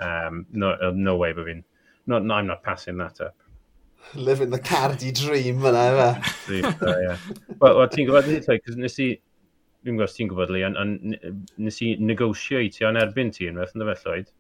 [0.05, 1.63] Um, no, uh, no way bod fi'n...
[2.09, 3.37] No, no, I'm not passing that up.
[4.15, 7.17] Living the cardi dream fyna, efe.
[7.61, 9.11] Wel, ti'n gwybod ni, cos nes i...
[9.87, 11.17] Fi'n gwybod ti'n gwybod, Lee, ond
[11.57, 14.33] nes i negotiate o'n erbyn ti yn ynddo yn Lloyd?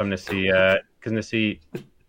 [0.00, 0.46] Am nes i...
[0.48, 1.44] Uh, cos nes i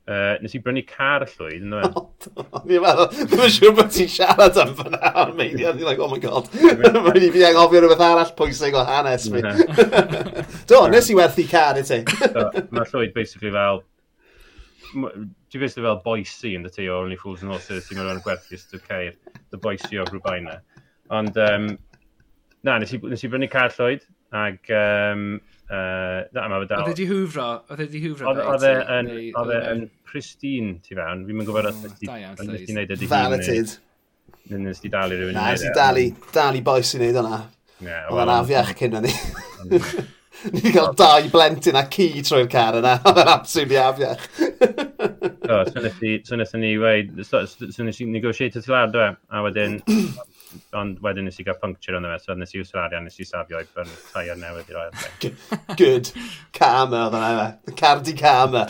[0.10, 2.26] Uh, nes i brynu car llwyd, yn dweud.
[2.66, 5.52] Fi'n meddwl, ddim yn siŵr bod ti'n siarad am fyna awr, mei.
[5.54, 9.44] Dwi'n like, oh my god, mae'n i fi anghofio rhywbeth arall pwysig o hanes mi.
[10.72, 12.02] Do, nes i werthu car i ti.
[12.74, 13.84] Mae llwyd basically fel,
[14.92, 18.58] Ti fes fel boisi yn ti o Only Fools and Horses, ti'n meddwl yn gwerthu
[18.58, 19.14] ystod ceir,
[19.54, 20.58] the boisi o rhywbaina.
[21.14, 21.70] Ond, um,
[22.68, 24.04] na, nes i, nes i brynu car llwyd,
[24.36, 25.26] ac um,
[25.72, 26.82] Uh, na, mae dal...
[26.84, 27.46] Oedd e di hwfro?
[27.72, 28.34] Oedd e di hwfro?
[28.36, 31.24] Oedd e yn, e, e yn pristine ti fewn.
[31.28, 33.12] Fi'n mynd gwybod oedd e di wneud e di hun.
[33.14, 33.76] Valeted.
[34.52, 35.38] Nyn nes di dalu rhywun.
[35.38, 37.40] Na, nes di dalu, dalu boes i wneud hwnna.
[37.88, 39.14] Oedd e'n afiach cyn hynny.
[40.42, 42.96] Ni wedi cael dau blentyn a ci trwy'r car yna.
[43.08, 44.24] Oedd e'n absolutely afiach.
[45.46, 49.04] So, so ni weid, so wnaethon ni negotiator ti lawr, do?
[49.06, 49.16] E?
[49.32, 49.80] A wedyn,
[50.78, 53.26] ond wedyn nes i gael puncture ond fe, so nes i wsio arian, nes i
[53.28, 56.12] safio i byrn tair newydd i'r roi'r Good.
[56.58, 57.76] Karma oedd yna fe.
[57.80, 58.64] Cardi karma.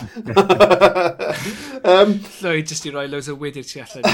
[1.94, 4.08] um, Llywyd, jyst i roi loads o wydyr ti allan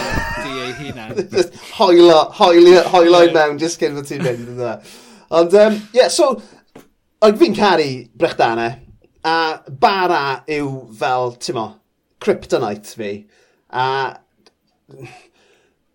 [0.43, 1.15] di ei hunan.
[1.77, 4.75] Hoelo, hoelo, hoelo i mewn, jyst cyn fod ti'n mynd yn dda.
[5.37, 6.33] Ond, um, yeah, so,
[7.25, 7.89] ond fi'n caru
[8.19, 8.69] brechdana,
[9.27, 9.35] a
[9.67, 10.21] bara
[10.59, 11.67] yw fel, ti'n mo,
[12.23, 13.11] kryptonite fi.
[13.75, 13.87] A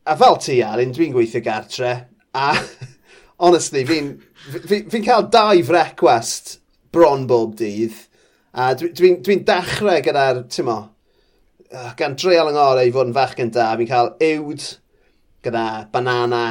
[0.05, 1.93] a fel ti, Alun, dwi'n gweithio gartre,
[2.35, 2.53] a
[3.45, 4.15] honestly, fi'n
[4.67, 6.57] fi, fi, cael dau frecwest
[6.95, 7.95] bron bob dydd,
[8.53, 10.79] a dwi'n dwi, dwi, dechrau gyda'r, ti'n mo,
[11.99, 14.67] gan dreol yng Ngorau i fod yn fach gynta, fi'n cael uwd
[15.43, 16.45] gyda banana,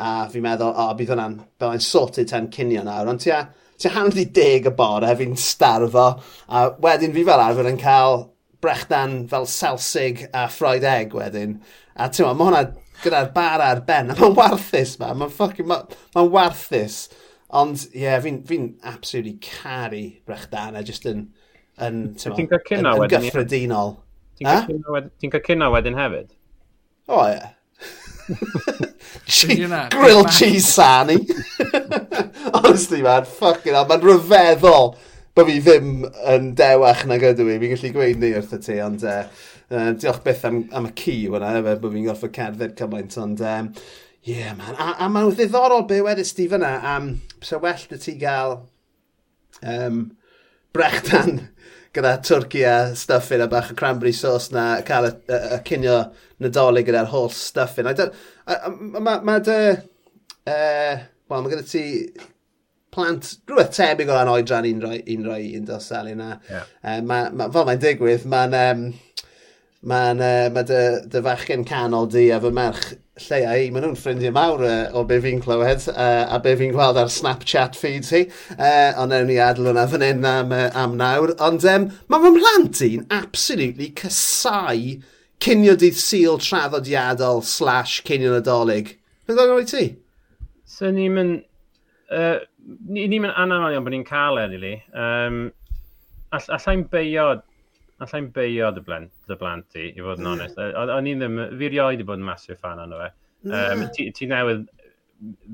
[0.00, 3.44] a fi'n meddwl, o, oh, bydd hwnna'n, bydd yn sorted ten cynio nawr, ond tia,
[3.78, 6.08] ti hanner di deg y bore, fi'n starfo,
[6.48, 8.24] a wedyn fi fel arfer yn cael
[8.64, 11.58] brechdan fel selsig a fried egg wedyn,
[11.94, 12.64] a ti'n mo, mae hwnna
[13.04, 17.04] gyda'r bar ar ben, a mae'n warthus ma, mae'n ffocin, mae'n ma warthus.
[17.54, 21.28] Ond, ie, yeah, fi'n fi, absolutely caru brechdana, just yn,
[21.78, 23.98] yn, ti'n cael gyffredinol.
[24.40, 26.32] Ti'n cael cynna wedyn hefyd?
[27.08, 27.44] O, ie.
[29.44, 29.88] Yeah.
[29.90, 31.16] Grill cheese sani.
[32.54, 34.94] Honestly, man, fucking hell, mae'n rhyfeddol
[35.34, 37.58] bod fi ddim yn dewach na gydw i.
[37.62, 39.04] Fi'n gallu gweud ni wrth y ti, ond...
[39.04, 43.16] Uh, Uh, diolch beth am, am y ci wna, efe, bod fi'n gorfod cerdded cymaint,
[43.20, 43.70] ond um,
[44.28, 44.76] yeah, man.
[44.76, 48.58] A, a mae'n ddiddorol be wedys ti fyna am sa well dy ti gael
[49.62, 50.04] um,
[50.76, 51.40] brechdan
[51.94, 55.98] gyda twrci a stuffin a bach o cranberry sauce na cael y, y, y cynio
[56.42, 57.88] nadolig gyda'r holl stuffin.
[57.88, 59.58] Mae ma dy...
[60.44, 61.84] Uh, Wel, mae gyda ti
[62.92, 66.34] plant rhywbeth tebyg o ran oedran un roi un rai un dosel yna.
[66.50, 66.66] Yeah.
[66.82, 68.82] Uh, ma, ma, fel mae'n digwydd, mae'n um,
[69.84, 70.82] mae'n uh, ma dy,
[71.12, 75.04] dy fachgen canol di a fy merch lleia i, maen nhw'n ffrindiau mawr uh, o
[75.08, 78.22] be fi'n clywed uh, a be fi'n gweld ar Snapchat feed hi.
[78.56, 81.34] Uh, ond ewn ni adl yna fan hyn am, uh, am nawr.
[81.44, 84.96] Ond um, mae fy mhlant i'n absolutely cysau
[85.44, 88.96] cynio dydd syl traddodiadol slash cynio nadolig.
[89.28, 89.88] Beth o'n roi ti?
[90.64, 91.42] So ni'n mynd...
[92.14, 92.38] Uh,
[92.88, 94.76] ni'n mynd anamal iawn bod ni'n cael e, really.
[94.96, 95.50] Um,
[96.32, 97.34] all, allai'n beio
[98.02, 100.58] allai'n beio dy blant, dy blant i, i fod yn onest.
[100.58, 103.10] O'n i'n ddim, fi rioed i bod yn masif fan o'n fe.
[103.44, 104.64] Um, ti, ti newydd,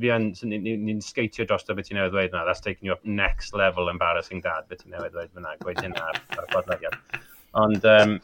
[0.00, 3.04] fi yn, ni'n sgeitio dros o beth ti'n newydd dweud na, that's taking you up
[3.04, 6.96] next level embarrassing dad, beth ti'n newydd dweud fyna, gweud hynna ar, ar podlediad.
[7.60, 8.16] Ond, um,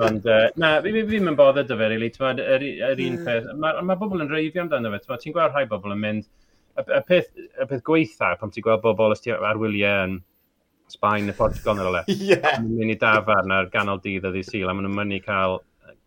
[0.00, 2.10] ond uh, na, fi ddim yn bothered dy fe, really.
[2.16, 5.02] Yr, yr, un peth, mae ma bobl yn reifio amdano fe.
[5.22, 6.28] Ti'n gweld rhai bobl yn mynd,
[6.80, 10.18] y, y, peth, y peth gweitha, pan ti'n gweld bobl ar wyliau yn,
[10.92, 12.04] Sbaen neu Portugal neu rhywle.
[12.12, 12.32] Ie.
[12.34, 12.58] Yeah.
[12.60, 15.22] Maen mynd i dafarn ar ganol dydd o ddi syl, a maen nhw'n mynd i
[15.24, 15.60] cael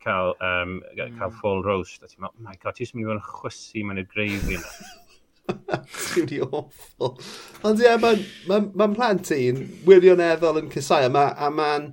[0.06, 1.40] cael, um, cael mm.
[1.42, 2.04] full roast.
[2.04, 4.56] A ti'n meddwl, oh my god, ti'n mynd i fod yn chwysu mewn i'r gravy
[4.60, 4.94] yna.
[5.46, 7.18] Rwy'n awful.
[7.66, 11.92] Ond ie, yeah, mae'n ma, n, ma, plant i'n wirioneddol yn cysau, a mae'n...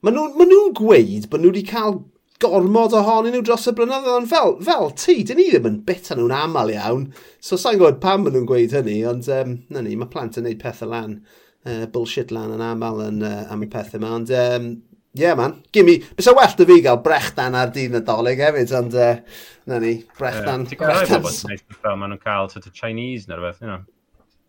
[0.00, 1.98] Ma Maen nhw'n ma nhw gweud bod nhw wedi cael
[2.40, 6.16] gormod ohonyn nhw dros y blynyddoedd, ond fel, fel ti, dyn ni ddim yn bita
[6.16, 7.02] nhw'n aml iawn.
[7.44, 10.48] So sa'n gwybod pam maen nhw'n gweud hynny, ond um, na ni, mae plant yn
[10.48, 11.18] neud pethau lan
[11.66, 14.12] uh, bullshit lan yn aml yn, uh, am y pethau yma.
[14.18, 14.70] Ond, um,
[15.18, 15.98] yeah, man, gimme.
[16.16, 19.94] Bys o well dy fi gael brechdan ar dyn nadolig hefyd, ond, uh, na ni,
[20.18, 20.66] brechdan.
[20.66, 23.70] Uh, Ti'n gwybod bod yn fel maen nhw'n cael sort of Chinese neu rhywbeth, you
[23.70, 23.80] know?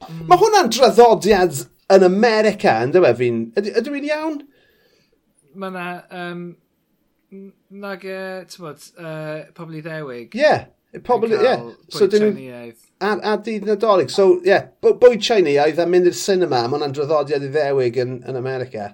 [0.07, 0.25] Mm.
[0.31, 3.45] Mae hwnna'n draddodiad yn America, yn dweud fi'n...
[3.61, 4.41] Ydw i'n iawn?
[5.55, 5.87] Mae yna...
[6.23, 6.43] Um,
[7.31, 10.33] nag, uh, ti'n bod, uh, pobl i ddewig.
[10.35, 10.41] Ie.
[10.43, 10.69] Yeah.
[10.99, 11.39] Pobl, ie.
[11.39, 11.67] Yeah.
[11.89, 12.71] So dyn nhw...
[13.01, 14.11] A, a dydd nadolig.
[14.13, 18.37] So, ie, yeah, bwyd Chinese a mynd i'r cinema, mae hwnna'n draddodiad ddewig yn, yn
[18.37, 18.91] America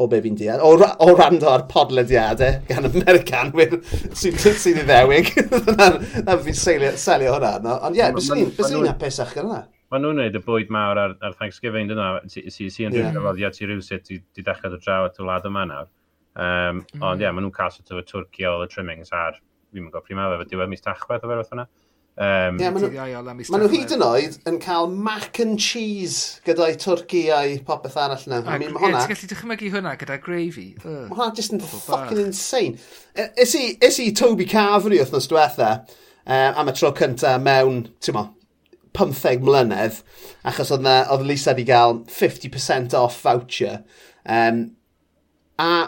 [0.00, 5.32] o be fi'n deall, o, o rando ar podlediadau gan Americanwyr sy'n sy, sy iddewig.
[5.74, 5.90] na,
[6.24, 7.52] na fi'n selio, selio hwnna.
[7.66, 7.76] No.
[7.88, 9.64] Ond ie, yeah, bys ni'n apesach gan hwnna.
[9.90, 13.56] Mae nhw'n gwneud y bwyd mawr ar, ar Thanksgiving, dyna, sy'n sy, sy, rhywun drafoddiad
[13.56, 15.90] ti rhywsit, ti dechrau dy draw at y wlad yma nawr.
[16.38, 17.02] Um, mm.
[17.02, 19.40] Ond ie, yeah, maen nhw'n cael sort of y twrci o y trimmings ar
[19.70, 21.66] fi'n gwybod prima fe, diwedd mis tachwedd o fe roedd hwnna.
[22.20, 27.54] Um, yeah, maen nhw hyd yn oed yn cael mac and cheese gyda'i twrci a'i
[27.64, 28.42] popeth arall yna.
[28.42, 29.04] A, I mean, hwnna...
[29.06, 30.66] Ti'n gallu dychmygu hwnna gyda gravy?
[30.82, 32.76] Uh, mae hwnna just yn fucking insane.
[33.14, 37.86] E, is i, is i Toby Carvery wythnos diwetha um, am y tro cyntaf mewn,
[38.04, 38.26] ti'n mo,
[38.98, 40.02] 15 mlynedd,
[40.50, 43.80] achos oedd, na, oedd Lisa wedi cael 50% off voucher.
[44.26, 44.64] Um,
[45.60, 45.86] a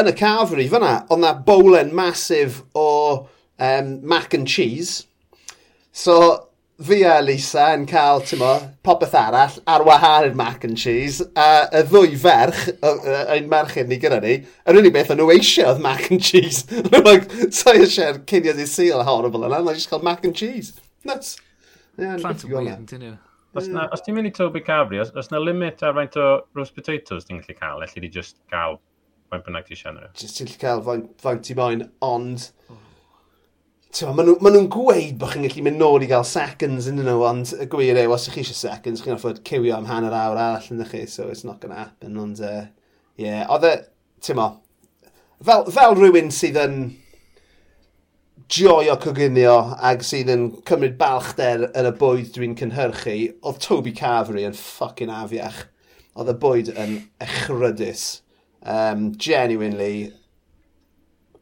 [0.00, 2.88] yn y cafri fyna, oedd na bowlen masif o
[3.58, 5.06] um, mac and cheese.
[5.92, 6.48] So,
[6.82, 8.52] fi a Lisa yn cael, ti'n mo,
[8.86, 12.62] popeth arall ar wahân i'r mac and cheese, a y ddwy ferch,
[13.34, 16.64] ein merched ni gyda ni, yr unig beth o'n nhw eisiau oedd mac and cheese.
[16.88, 20.72] Rwy'n like, so eisiau'r cynio di seal horrible yna, mae'n just cael mac and cheese.
[21.04, 21.36] Nuts.
[22.00, 23.18] Yeah, Plant yn weird, dyn nhw.
[23.60, 26.28] Os, na, os ti'n mynd i Toby Cabri, os, os na limit ar faint o
[26.56, 28.80] roast potatoes ti'n gallu cael, allai di just cael
[29.32, 30.12] faint bynnag ti eisiau nhw.
[30.18, 32.48] Ti'n gallu cael faint i moyn, ond...
[33.92, 37.18] Maen nhw'n ma nhw gweud bod chi'n gallu mynd nôl i gael seconds yn nhw,
[37.28, 40.40] ond y gwir yw, os ych chi eisiau seconds, chi'n offod cywio am hanner awr
[40.40, 42.62] arall yn chi, so it's not gonna happen, ond, uh,
[43.20, 43.74] yeah, oedd e,
[44.24, 44.48] ti'n mo,
[45.44, 46.78] fel, fel rhywun sydd yn
[48.52, 54.48] joio coginio ac sydd yn cymryd balchder yn y bwyd dwi'n cynhyrchu, oedd Toby Cafri
[54.48, 55.66] yn ffucking afiach.
[56.12, 58.21] Oedd y bwyd yn echrydus.
[58.62, 60.12] Um, genuinely,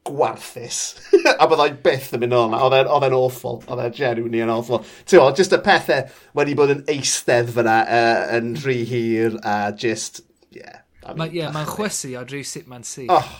[0.08, 0.96] gwarthus.
[1.40, 2.56] a byddai byth yn mynd o'n.
[2.56, 3.60] Oedd e'n awful.
[3.68, 4.82] Oedd e'n genuinely yn awful.
[5.04, 6.08] Ti'n o, just y pethau
[6.38, 10.24] wedi bod yn eistedd fyna uh, yn rhy hir a just,
[10.56, 10.82] yeah.
[11.04, 13.06] I mean, yeah, ma chwesu o drwy sut mae'n si.
[13.12, 13.30] Oh,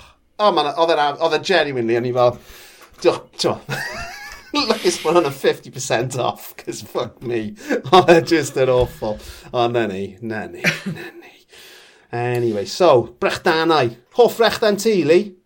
[0.41, 2.41] oh man, oedd e'n genuinely, o'n i fel,
[3.01, 4.09] diolch, ti'n
[4.51, 7.53] Lwcus bod hwn yn 50% off, cos fuck me.
[7.95, 9.15] Oedd e just yn awful.
[9.53, 11.40] O, oh, na ni, na ni, na ni.
[12.13, 13.97] Anyway, so, brechdanau.
[14.15, 15.37] Hoff brechdan ti, Lee?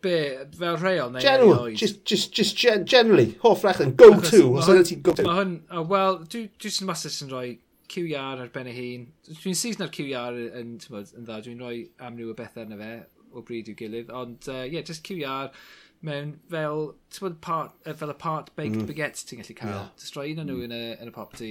[0.00, 1.76] Be, fel rheol neu General, erioed?
[1.76, 5.26] just, just, just gen generally, hoff brechdan, go Achos, to, os yna ti'n go to.
[5.26, 7.48] Mae hwn, oh, wel, dwi'n dwi just master yn rhoi
[7.90, 9.06] QR ar ben y hun.
[9.30, 12.92] Dwi'n season ar QR yn, yn dda, dwi'n rhoi amryw o bethau arno fe
[13.34, 15.50] o bryd i'w gilydd, ond ie, uh, yeah, just QR
[16.06, 16.84] mewn fel,
[17.14, 18.86] ti'n part, fel y part baked mm.
[18.90, 19.72] baguette ti'n gallu cael.
[19.74, 19.88] Yeah.
[19.98, 20.66] Destroi un o nhw mm.
[20.68, 21.50] yn, y, yn y popty,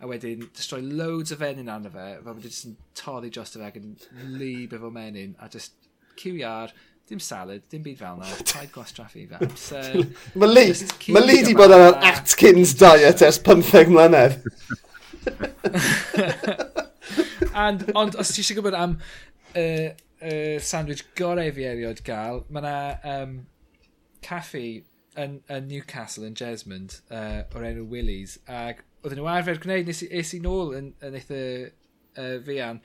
[0.00, 3.62] a wedyn destroi loads o fenyn arno fe, fel bod jyst yn torri dros y
[3.62, 3.94] fe ac yn
[4.36, 5.72] lib efo menyn, a just
[6.20, 6.74] QR,
[7.08, 9.50] dim salad, dim byd fel na, paid gwastraffu fe.
[9.60, 9.80] So,
[10.34, 10.74] Mae Lee,
[11.14, 14.40] ma Lee di bod ar Atkins diet ers 15 mlynedd.
[17.56, 18.98] And, ond os ti eisiau gwybod am
[19.56, 22.74] y uh, uh, sandwich gorau fi erioed gael, mae yna
[23.14, 23.36] um,
[24.26, 24.68] caffi
[25.16, 30.02] yn, yn Newcastle, yn Jesmond, uh, o'r enw Willys ac oedden nhw arfer gwneud, nes,
[30.02, 31.40] i, nes i nôl yn, yn eitha
[32.18, 32.82] uh, fian,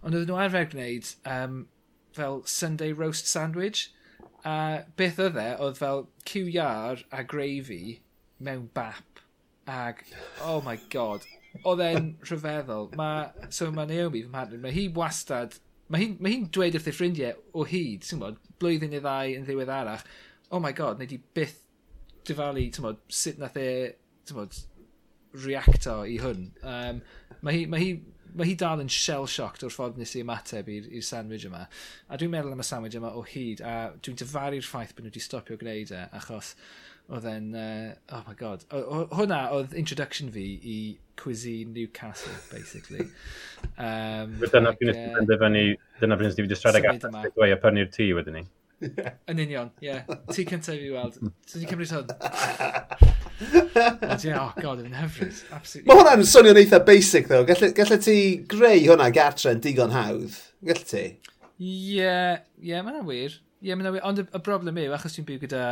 [0.00, 1.62] ond oedden nhw arfer gwneud um,
[2.16, 3.88] fel Sunday roast sandwich,
[4.48, 7.98] a beth oedd e, oedd fel cywiar a gravy
[8.40, 9.22] mewn bap,
[9.68, 10.04] ac
[10.46, 11.26] oh my god,
[11.64, 12.92] oedd e'n rhyfeddol.
[12.98, 13.10] Ma,
[13.54, 15.58] so mae Naomi, fy mhadnod, mae hi wastad,
[15.92, 19.36] mae hi'n ma hi dweud wrth ei ffrindiau o hyd, ti'n bod, blwyddyn neu ddau
[19.36, 20.06] yn ddiweddarach,
[20.50, 21.58] oh my god, neu di byth
[22.28, 23.70] dyfalu, ti'n tymod, sut nath e,
[24.24, 24.60] ti'n tymod,
[25.44, 26.48] reacto i hwn.
[26.62, 27.02] Um,
[27.44, 27.90] mae hi, mae hi,
[28.36, 31.64] mae hi dal yn shell-shocked o'r ffordd nes i ymateb i'r sandwich yma.
[32.08, 35.12] A dwi'n meddwl am y sandwich yma o hyd, a dwi'n dyfaru'r ffaith bod nhw
[35.12, 36.54] wedi stopio gwneud e, achos
[37.08, 40.78] oedd e'n, uh, oh my god, o, o, hwnna oedd introduction fi i
[41.16, 43.08] cuisine Newcastle, basically.
[43.78, 45.62] Um, dyna pryd nes i fynd efo ni,
[45.98, 48.42] dyna pryd nes i fynd i stradeg atas, dwi'n pyrnu'r tŷ wedyn ni.
[48.78, 49.88] Yn union, ie.
[49.88, 50.18] Yeah.
[50.30, 51.16] Ti cyntaf i fi weld.
[51.50, 52.12] Ti'n cymryd hwn?
[54.06, 55.40] Ond ie, oh god, yn hyfryd.
[55.54, 55.86] Absolutely.
[55.88, 57.42] Mae hwnna'n swnio'n eitha basic, ddo.
[57.48, 58.16] Gallai, gallai ti
[58.50, 60.38] greu hwnna gartre yn digon hawdd.
[60.68, 61.04] Gallai ti?
[61.58, 62.14] Ie,
[62.62, 63.34] ie, mae'n wir.
[63.58, 64.04] Ie, yeah, wir.
[64.06, 65.64] Ond y, y broblem yw, achos dwi'n byw gyda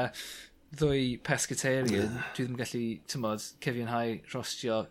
[0.77, 4.83] ddwy pescatarian, dwi ddim yn gallu, tymod, cyfiawnhau rostio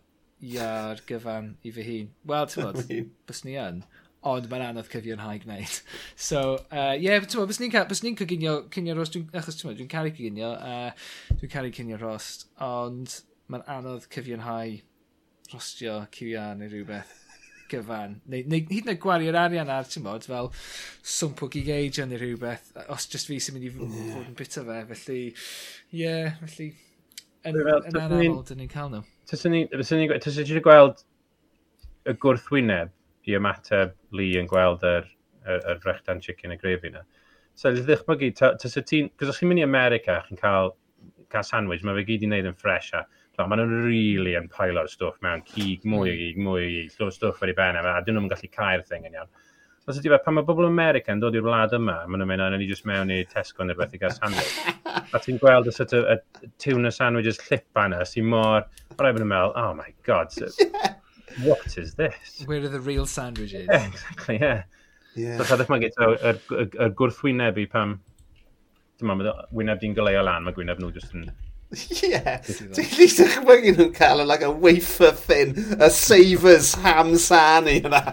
[0.46, 2.10] iar gyfan i fy hun.
[2.32, 2.80] Wel, tymod,
[3.28, 3.84] bys ni yn
[4.26, 5.78] ond mae'n anodd cyfiawnhau gwneud.
[6.28, 9.76] So, ie, uh, yeah, ti'n bys ni'n ca ni cyginio cynio rost, dwi, achos ti'n
[9.78, 13.20] dwi'n caru cyginio, uh, dwi'n caru cynio rost, ond
[13.52, 14.80] mae'n anodd cyfiawnhau
[15.54, 17.14] rostio cwian neu rhywbeth
[17.70, 18.20] gyfan.
[18.30, 20.52] Neu, neu hyd yn oed gwario'r arian ar, ti'n bod, fel
[21.16, 24.82] swmp o gigeidio neu rhywbeth, os just fi sy'n mynd i fod yn bita fe,
[24.94, 26.72] felly, ie, yeah, felly,
[27.46, 29.06] yn, yn anamol, dyn ni'n cael nhw.
[29.30, 31.02] Tysyn i'n gweld
[32.06, 32.94] y gwrthwyneb
[33.32, 35.12] i ymateb Lee yn gweld yr,
[35.46, 37.04] yr, yr frechdan chicken y grefi yna.
[37.56, 39.14] So, ddychmygu, tysa ti'n...
[39.20, 40.74] Cos os chi'n mynd i America, chi'n cael,
[41.32, 43.06] cael sandwich, mae fe gyd i wneud yn ffres a
[43.36, 46.14] No, maen nhw'n really yn pailo'r stwff mewn cig, mwy mm.
[46.14, 48.48] o gig, mwy o gig, stwff, stwff ar ei ben e, a dyn nhw'n gallu
[48.54, 49.32] cael thing yn iawn.
[49.92, 52.56] Os ydy fe, pan mae bobl America yn dod i'r wlad yma, maen nhw'n mynd,
[52.56, 54.54] ni jyst mewn i Tesco neu beth i gael sandwich.
[55.16, 59.00] a ti'n gweld y sort of, y tuna sandwiches llipa yna, e, sy'n mor, o
[59.02, 60.96] rai bod yn meddwl, oh my god, so, yeah
[61.44, 62.44] what is this?
[62.46, 63.68] Where are the real sandwiches?
[63.70, 64.64] Yeah, exactly, yeah.
[65.16, 65.38] Yeah.
[65.38, 67.98] So, chadwch mae gyda yr, yr, yr gwrthwynebu pam,
[69.00, 71.30] dim ond, wyneb di'n goleo lan, mae gwyneb nhw jyst yn...
[71.76, 77.80] Ie, ti'n lli dychmygu nhw'n cael yn like a wafer thin, a savers ham sani
[77.82, 78.04] yna.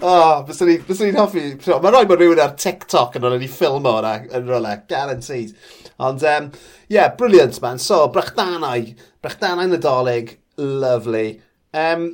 [0.00, 1.44] oh, bys ni'n hoffi.
[1.60, 5.54] Mae rhaid bod rhywun ar TikTok yn o'n i ffilm yna yn rola, guaranteed.
[6.00, 6.50] Ond, um,
[6.88, 7.78] yeah, brilliant man.
[7.78, 11.40] So, brachdanau, brachdanau Nadolig, lovely.
[11.74, 12.06] Um,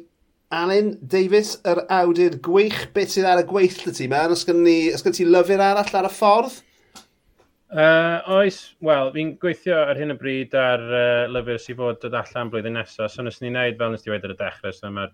[0.51, 4.33] Alan Davis, yr awdur gwych, beth sydd ar y gweill y ti mewn?
[4.35, 6.57] Os gen os gen ti lyfr arall ar y ffordd?
[7.71, 12.17] Uh, oes, wel, fi'n gweithio ar hyn o bryd ar uh, lyfr sydd fod dod
[12.19, 13.13] allan blwyddyn nesaf.
[13.13, 15.13] So nes ni'n neud, fel nes ti wedi ar y dechrau, so mae'r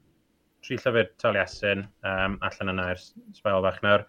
[0.64, 3.02] tri llyfr Taliesin um, allan yna i'r
[3.36, 4.06] sbael fach nawr.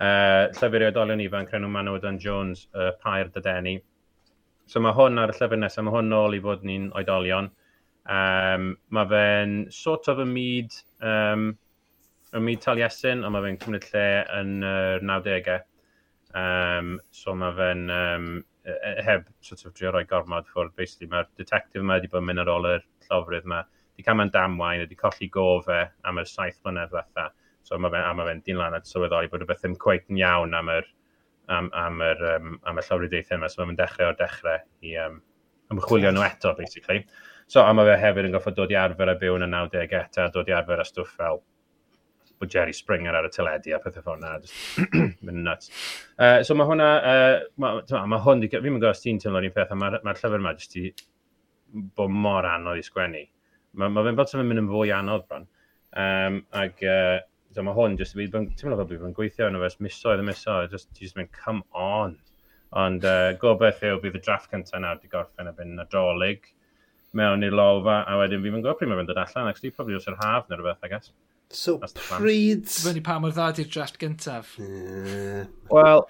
[0.00, 3.76] Uh, llyfr i oedolion ifanc, Renw Manod Dan Jones, uh, Pair Dydeni.
[4.70, 7.50] So mae hwn ar y llyfr nesaf, mae hwn nôl i fod ni'n oedolion.
[8.10, 11.50] Um, mae fe'n sort of y myd, um,
[12.34, 14.06] y myd Taliesin, ond mae fe'n cymryd lle
[14.40, 15.58] yn yr uh, 90au.
[16.40, 18.30] Um, so mae fe'n um,
[19.06, 20.74] heb sort of drio roi gormod ffwrdd.
[20.76, 23.62] Basically, mae'r detective yma wedi bod yn mynd ar ôl yr llofrydd yma.
[23.96, 27.30] Di cael mewn damwain, wedi colli gofe am y saith mlynedd fatha.
[27.66, 30.56] So mae fe'n ma fe dyn lan at sylweddoli bod rhywbeth ddim cweith yn iawn
[30.58, 30.86] am yr,
[31.56, 33.50] am, am yr, um, am y llofryddeithau yma.
[33.52, 35.20] So mae fe'n dechrau o'r dechrau i um,
[35.74, 37.04] ymchwilio nhw eto, basically.
[37.50, 39.96] So, a mae fe hefyd yn goffod dod i arfer a byw yn y 90au
[39.98, 41.40] eta, dod i arfer a stwff fel
[42.40, 44.84] bod Jerry Springer ar y teledu a pethau ffona, na.
[45.26, 45.72] mynd nuts.
[46.14, 47.80] Uh, so mae hwnna, uh, mae
[48.12, 50.78] ma, hwn, fi'n mynd gwybod ti'n teimlo'r un peth, a mae'r ma llyfr yma jyst
[50.80, 50.84] i
[51.98, 53.24] bod mor anodd i sgwennu.
[53.82, 55.50] Mae ma fe'n fel yn mynd yn fwy anodd bron.
[56.04, 57.18] Um, ag, uh,
[57.50, 60.88] so mae hwn jyst, ti'n meddwl bod fi'n gweithio yn y misoedd y misoedd, just,
[61.02, 62.16] just mynd, come on.
[62.78, 66.52] Ond uh, gobeith yw bydd y draff cyntaf nawr wedi gorffen a fynd nadolig
[67.16, 70.18] mewn i'r lolfa, a wedyn fi'n gwybod pryd mae'n dod allan, actually, probably os yr
[70.20, 71.12] haf neu rhywbeth, I guess.
[71.50, 72.68] So, pryd...
[72.70, 74.52] Fyny pa mor dda di'r draft gyntaf.
[74.62, 75.48] Yeah.
[75.74, 76.04] Wel,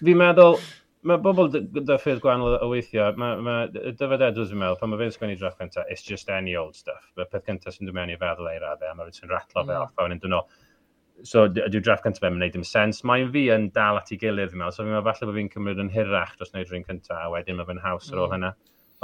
[0.00, 0.58] fi'n meddwl,
[1.06, 5.02] mae bobl dy ffyrdd gwahanol o weithio, mae ma, Dyfed Edwards yn meddwl, pan mae
[5.04, 7.06] fe'n sgwennu draft gyntaf, it's just any old stuff.
[7.18, 9.70] Mae'r peth gyntaf sy'n dod mewn i feddwl ei raddau, a mae fe'n ratlo fe
[9.70, 9.82] mm.
[9.84, 10.40] off, a wedyn dyn nhw,
[11.30, 13.04] so dyw draft gyntaf fe'n gwneud dim sens.
[13.06, 15.52] Mae'n fi yn dal at ei gilydd, fi'n meddwl, so fi'n meddwl falle bod fi'n
[15.52, 18.34] cymryd yn hirach dros wneud rhywun cyntaf, a wedyn mae fe'n haws ar ôl mm.
[18.38, 18.52] hynna.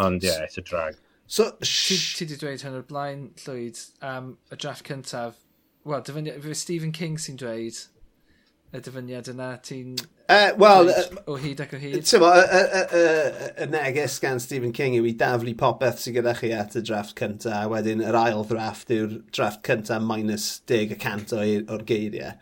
[0.00, 0.98] Ond, yeah, it's a drag.
[1.30, 5.36] So, ti, wedi dweud hyn o'r blaen, Llwyd, um, y drafft cyntaf.
[5.86, 7.78] Wel, dyfyniad, fe Stephen King sy'n dweud
[8.74, 9.92] y dyfyniad yna, ti'n...
[10.26, 10.90] Uh, Wel...
[10.90, 12.00] Uh, o hyd ac o hyd.
[12.06, 13.04] Ti'n y, y, y,
[13.62, 17.14] y neges gan Stephen King yw i daflu popeth sy'n gyda chi at y drafft
[17.22, 22.34] cyntaf, a wedyn yr ail drafft yw'r drafft cyntaf minus 10 y cant o'r geiriau.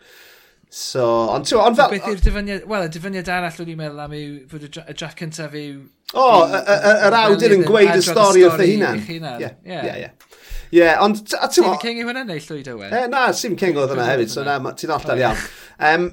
[0.69, 1.03] So,
[1.33, 1.89] ond ti'n ond fel...
[1.95, 2.65] Beth yw'r dyfyniad...
[2.69, 5.79] Wel, y dyfyniad arall o'n i'n meddwl am yw fod y draft cyntaf yw...
[6.13, 8.99] O, yr awdur yn gweud y stori wrth ei hunan.
[9.41, 10.11] Ie, ie, ie.
[10.77, 11.23] Ie, ond...
[11.25, 12.93] Stephen King yw hwnna neu llwyd Owen?
[12.93, 15.41] E, na, Stephen King oedd hwnna hefyd, so na, ti'n alltar iawn.
[15.89, 16.05] Um,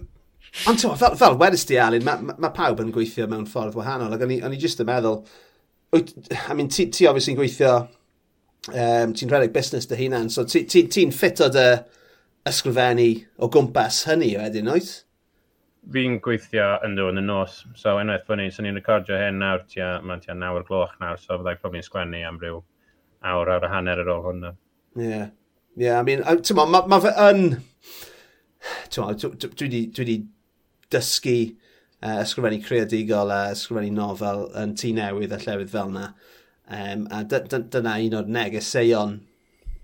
[0.72, 3.76] ond ti'n fel, fel wedys di, Alun, mae ma, ma pawb yn gweithio mewn ffordd
[3.76, 5.20] wahanol, ac o'n i jyst yn meddwl...
[5.92, 7.74] I mean, ti, ti obviously yn gweithio...
[8.72, 11.68] Um, ti'n rhedeg busnes dy hunan, so ti'n ti, ti ffito dy...
[11.76, 11.95] Uh,
[12.46, 13.10] ysgrifennu
[13.42, 14.92] o gwmpas hynny wedyn, oes?
[15.92, 19.38] Fi'n gweithio yn dod yn y nos, so unwaith bod ni, so ni'n recordio hyn
[19.42, 22.62] nawr tua, mae'n tia nawr gloch nawr, so fyddai probably'n sgwennu am ryw
[23.26, 24.54] awr, ar y hanner ar ôl hwnna.
[24.96, 25.28] Ie, yeah.
[25.76, 27.44] ie, yeah, I mean, ti'n ma, ma fe yn,
[28.90, 30.16] ti'n ma, dwi wedi
[30.94, 36.08] dysgu uh, ysgrifennu creadigol a ysgrifennu nofel yn tu newydd a llefydd fel yna.
[36.66, 39.20] Um, a dyna un o'r negeseuon,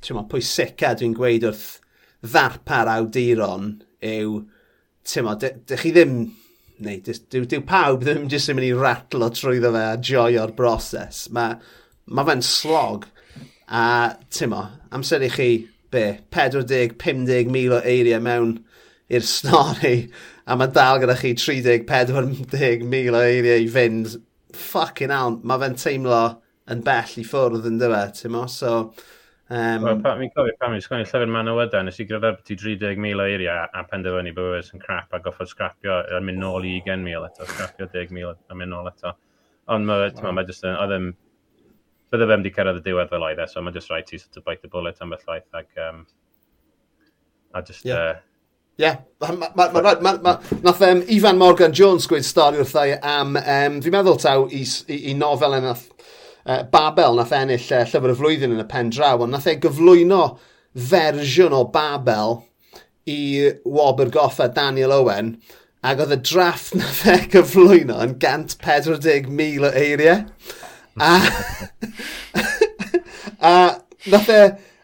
[0.02, 1.81] ti'n ma, pwysica dwi'n gweud wrth
[2.22, 4.38] ddarpar awduron yw,
[5.08, 6.16] ti'n dych chi ddim,
[6.82, 11.26] neu, dyw, dyw pawb ddim jyst yn mynd i ratlo trwyddo fe a joio'r broses.
[11.34, 11.58] Mae
[12.06, 13.06] ma fe'n slog.
[13.72, 13.84] A,
[14.30, 14.54] ti'n
[14.92, 15.50] amser i chi,
[15.92, 16.04] be,
[16.34, 18.58] 40-50 mil o eiriau mewn
[19.12, 19.96] i'r stori,
[20.48, 24.18] a mae dal gyda chi 30-40 mil o eiriau i fynd.
[24.52, 26.22] Fucking hell, mae fe'n teimlo
[26.72, 28.44] yn bell i ffwrdd yn dyfa, ti'n mo?
[28.52, 28.92] So,
[29.52, 32.54] Um, well, pa, mi'n cofio pan mi'n sgwennu llyfr man o Manawydan, nes i gryfyrtu
[32.56, 36.78] 30,000 o eiriau a penderfynu bod yn crap a goffod scrapio a mynd nôl i
[36.86, 39.12] 20,000 eto, scrapio 10,000 e- a mynd nôl eto.
[39.76, 40.32] Ond mae wow.
[40.38, 41.10] mae jyst yn, oedd yn,
[42.14, 44.40] bydde fe wedi cyrraedd y diwedd fel oedd e, so mae jyst rhaid ti sort
[44.40, 46.00] of bite the bullet am beth laeth ac, um,
[47.52, 48.08] a jyst, yeah.
[48.14, 48.28] uh,
[48.80, 49.04] Ie, yeah.
[50.64, 55.02] nath um, Ifan Morgan Jones gweud stori wrthau am, um, fi'n meddwl taw i, i,
[55.12, 55.90] i nofel yn nath
[56.46, 59.56] uh, Babel nath ennill uh, llyfr y flwyddyn yn y pen draw, ond nath e
[59.62, 60.22] gyflwyno
[60.90, 62.40] fersiwn o Babel
[63.10, 65.36] i Wobr Goffa Daniel Owen,
[65.82, 70.26] ac oedd y drafft nath fe gyflwyno yn 140,000 o eiriau.
[71.00, 71.12] A,
[73.52, 73.54] a
[74.12, 74.42] nath e,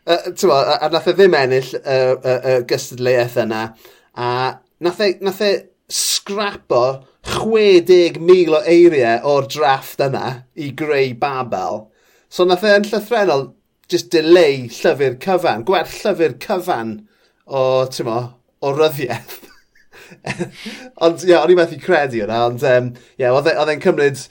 [0.09, 3.65] uh, a, a nath e ddim ennill y uh, uh, uh, gystadleuaeth yna,
[4.19, 4.31] a
[4.85, 5.53] nath e, nath e
[5.89, 11.87] scrapo 60,000 o eiriau o'r drafft yna i greu babel.
[12.29, 13.53] So nath e'n llythrenol
[13.89, 16.99] just delay llyfr cyfan, gwerth llyfr cyfan
[17.47, 18.19] o, ti'n mo,
[18.61, 19.39] o ryddiaeth.
[21.05, 24.23] ond, ie, yeah, o'n i methu credu hwnna, ond, ie, um, yeah, oedd e'n cymryd,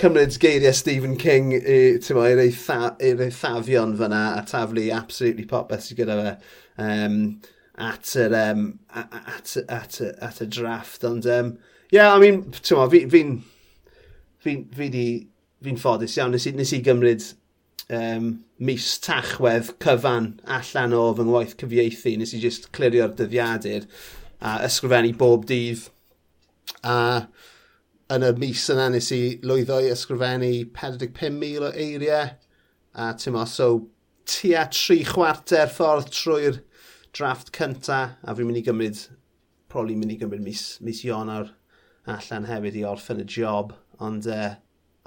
[0.00, 5.86] cymryd geiriau Stephen King i, ti'n mo, i'r eitha, eithafion fyna a taflu absolutely popeth
[5.86, 6.34] sydd gyda fe.
[6.82, 7.20] Um,
[7.76, 11.04] at yr, um, at, at, at, y drafft.
[11.04, 11.56] Ond, um,
[11.92, 13.24] yeah, I mean, ti'n fi'n fi,
[14.40, 15.00] fi, fi, fi,
[15.62, 16.32] fi ffodus iawn.
[16.34, 17.26] Nes i, nes i gymryd
[17.92, 22.16] um, mis tachwedd cyfan allan o fy ngwaith cyfieithu.
[22.20, 23.84] Nes i just clirio'r dyddiadur
[24.40, 25.84] a ysgrifennu bob dydd.
[26.86, 27.26] A
[28.14, 32.32] yn y mis yna nes i lwyddo i ysgrifennu 45,000 o eiriau.
[32.96, 33.68] A ti'n so
[34.26, 36.62] tua tri chwarter ffordd trwy'r
[37.16, 39.02] drafft cynta a fi'n mynd i gymryd,
[39.72, 41.50] probably mynd i gymryd mis, mis Ionawr
[42.12, 44.54] allan hefyd i orffen y job, ond uh,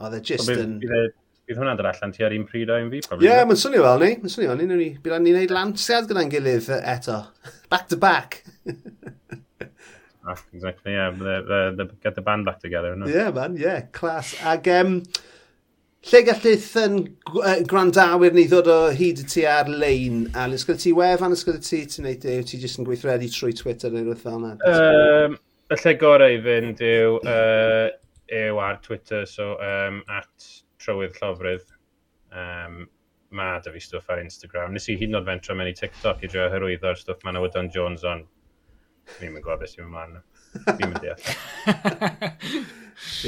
[0.03, 0.79] oedd e just yn...
[0.83, 1.09] E-
[1.49, 2.99] bydd hwnna'n dod allan tua'r un pryd o'n fi?
[3.01, 4.09] Ie, yeah, mae'n swnio fel ni.
[4.21, 4.89] Mae'n swnio fel ni.
[5.01, 7.15] Bydd ni'n gwneud lansiad gyda'n gilydd e, eto.
[7.73, 8.43] Back to back.
[10.29, 11.09] Ah, exactly, yeah.
[11.09, 12.95] The, the, the, get the band back together.
[12.95, 13.07] No?
[13.09, 13.81] Yeah, man, yeah.
[13.81, 14.35] Class.
[14.45, 15.01] Ag, um,
[16.07, 16.93] Lle gallith yn
[17.67, 20.55] grandawyr ni ddod o hyd y ti ar-lein, Al?
[20.55, 24.05] Ysgol ti wefan, ysgol ti ti'n neud, yw ti jyst yn gweithredu trwy Twitter neu
[24.05, 24.53] rhywbeth fel yna?
[24.69, 25.35] Um,
[25.67, 27.89] y lle gorau i fynd yw, uh,
[28.31, 30.47] yw ar Twitter, so um, at
[30.79, 31.67] trywydd llofrydd.
[32.31, 32.85] Um,
[33.35, 34.71] mae da fi stwff ar Instagram.
[34.73, 37.71] Nes i hyd yn oed fentro mewn i TikTok i drio hyrwyddo'r stwff mae'n awydon
[37.75, 38.23] Jones on.
[39.19, 40.21] Ni'n mynd gwybod beth sy'n ymlaen.
[40.53, 41.15] Fi'n mynd i.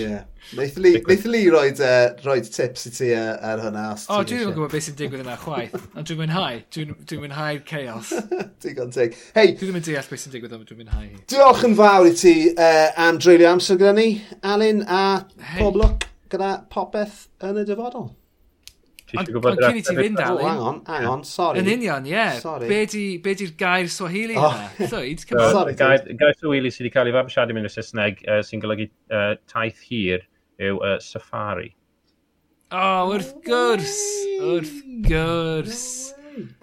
[0.02, 0.20] Ie.
[0.58, 3.86] Neith li roed, uh, roed tips i ti uh, ar hwnna.
[3.96, 6.60] O, oh, dwi'n gwybod beth sy'n digwydd yna chwaith, ond dwi'n mwynhau.
[6.76, 8.12] Dwi'n dwi mwynhau'r chaos.
[8.64, 9.16] Digon teg.
[9.38, 9.54] Hei!
[9.54, 11.10] Dwi ddim yn deall beth sy'n digwydd ond dwi'n mwynhau.
[11.32, 14.10] Diolch yn fawr i ti uh, am dreulio amser gyda ni,
[14.44, 15.62] Alun, a hey.
[15.62, 18.12] pob lwc gyda popeth yn y dyfodol.
[19.20, 20.42] Ond cyn i ti fynd, Alun...
[20.42, 21.60] Oh, hang on, hang on, sorry.
[21.60, 22.14] Yn union, ie.
[22.14, 22.64] Yeah.
[22.64, 24.54] Be di'r gair Swahili oh.
[24.54, 24.88] yna?
[24.94, 25.76] Llwyd, cymryd.
[25.82, 29.34] Gair, gair Swahili sydd wedi cael ei fabwysiadu mewn y Saesneg uh, sy'n golygu uh,
[29.52, 30.24] taith hir
[30.62, 31.74] yw uh, safari.
[32.72, 34.00] O, oh, wrth gwrs!
[34.40, 34.78] Wrth
[35.10, 35.84] gwrs!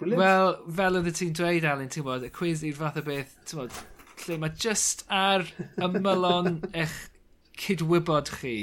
[0.01, 3.61] Wel, fel oedd ti'n dweud, Alun, ti'n bod, y cwiz i'r fath o beth, ti'n
[3.61, 3.79] bod,
[4.25, 5.45] lle mae just ar
[5.77, 6.97] ymylon eich
[7.61, 8.55] cydwybod chi.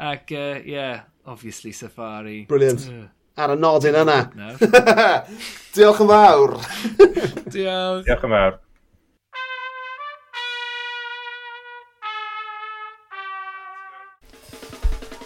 [0.00, 2.46] Ac, ie, uh, yeah, Obviously Safari.
[2.48, 2.88] Brilliant.
[2.88, 3.06] Uh,
[3.40, 4.16] Ar y nodyn yna.
[5.74, 6.56] Diolch yn fawr.
[7.54, 8.08] Diolch.
[8.08, 8.58] Diolch yn fawr.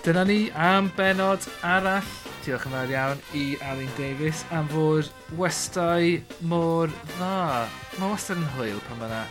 [0.05, 2.11] Dyna ni am benod arall.
[2.45, 5.09] Diolch yn fawr iawn i Alun Davies am fod
[5.41, 6.19] westau
[6.51, 7.65] mor dda.
[7.97, 9.23] Mae wastad yn hwyl pan mae yna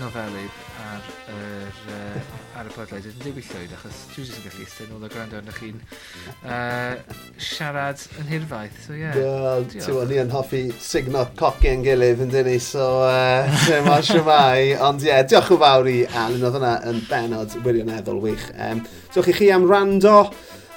[0.00, 4.64] nofelydd ar, er, uh, ar y podleid yn debyg llwyd, achos dwi jyst yn gallu
[4.64, 5.78] eistedd nôl o gwrando arnoch chi'n
[6.44, 8.76] uh, siarad yn hirfaith.
[8.84, 9.16] So, yeah.
[9.16, 13.90] Wel, ti'n ni yn hoffi signo coci yn gilydd yn dyn ni, so uh, dim
[13.92, 14.76] ond siwmai.
[14.86, 18.48] Ond ie, yeah, diolch yn fawr i Alan, oedd hwnna yn benod wirioneddol wych.
[18.54, 18.84] Um,
[19.14, 20.22] diolch i chi am rando.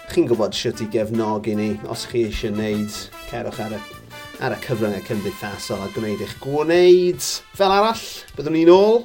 [0.09, 3.98] Chi'n gwybod sut i gefnogi ni, os chi eisiau wneud, cerwch ar y
[4.39, 7.25] ar y cyfryngau cymdeithasol a gwneud eich gwneud.
[7.59, 8.05] Fel arall,
[8.37, 9.03] byddwn ni'n ôl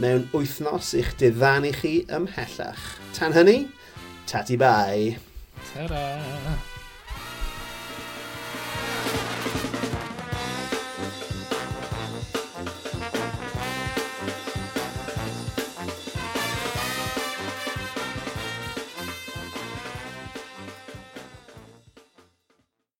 [0.00, 2.88] mewn wythnos i'ch diddannu chi ymhellach.
[3.16, 3.58] Tan hynny,
[4.30, 5.16] tati bai.
[5.74, 6.69] Ta-ra!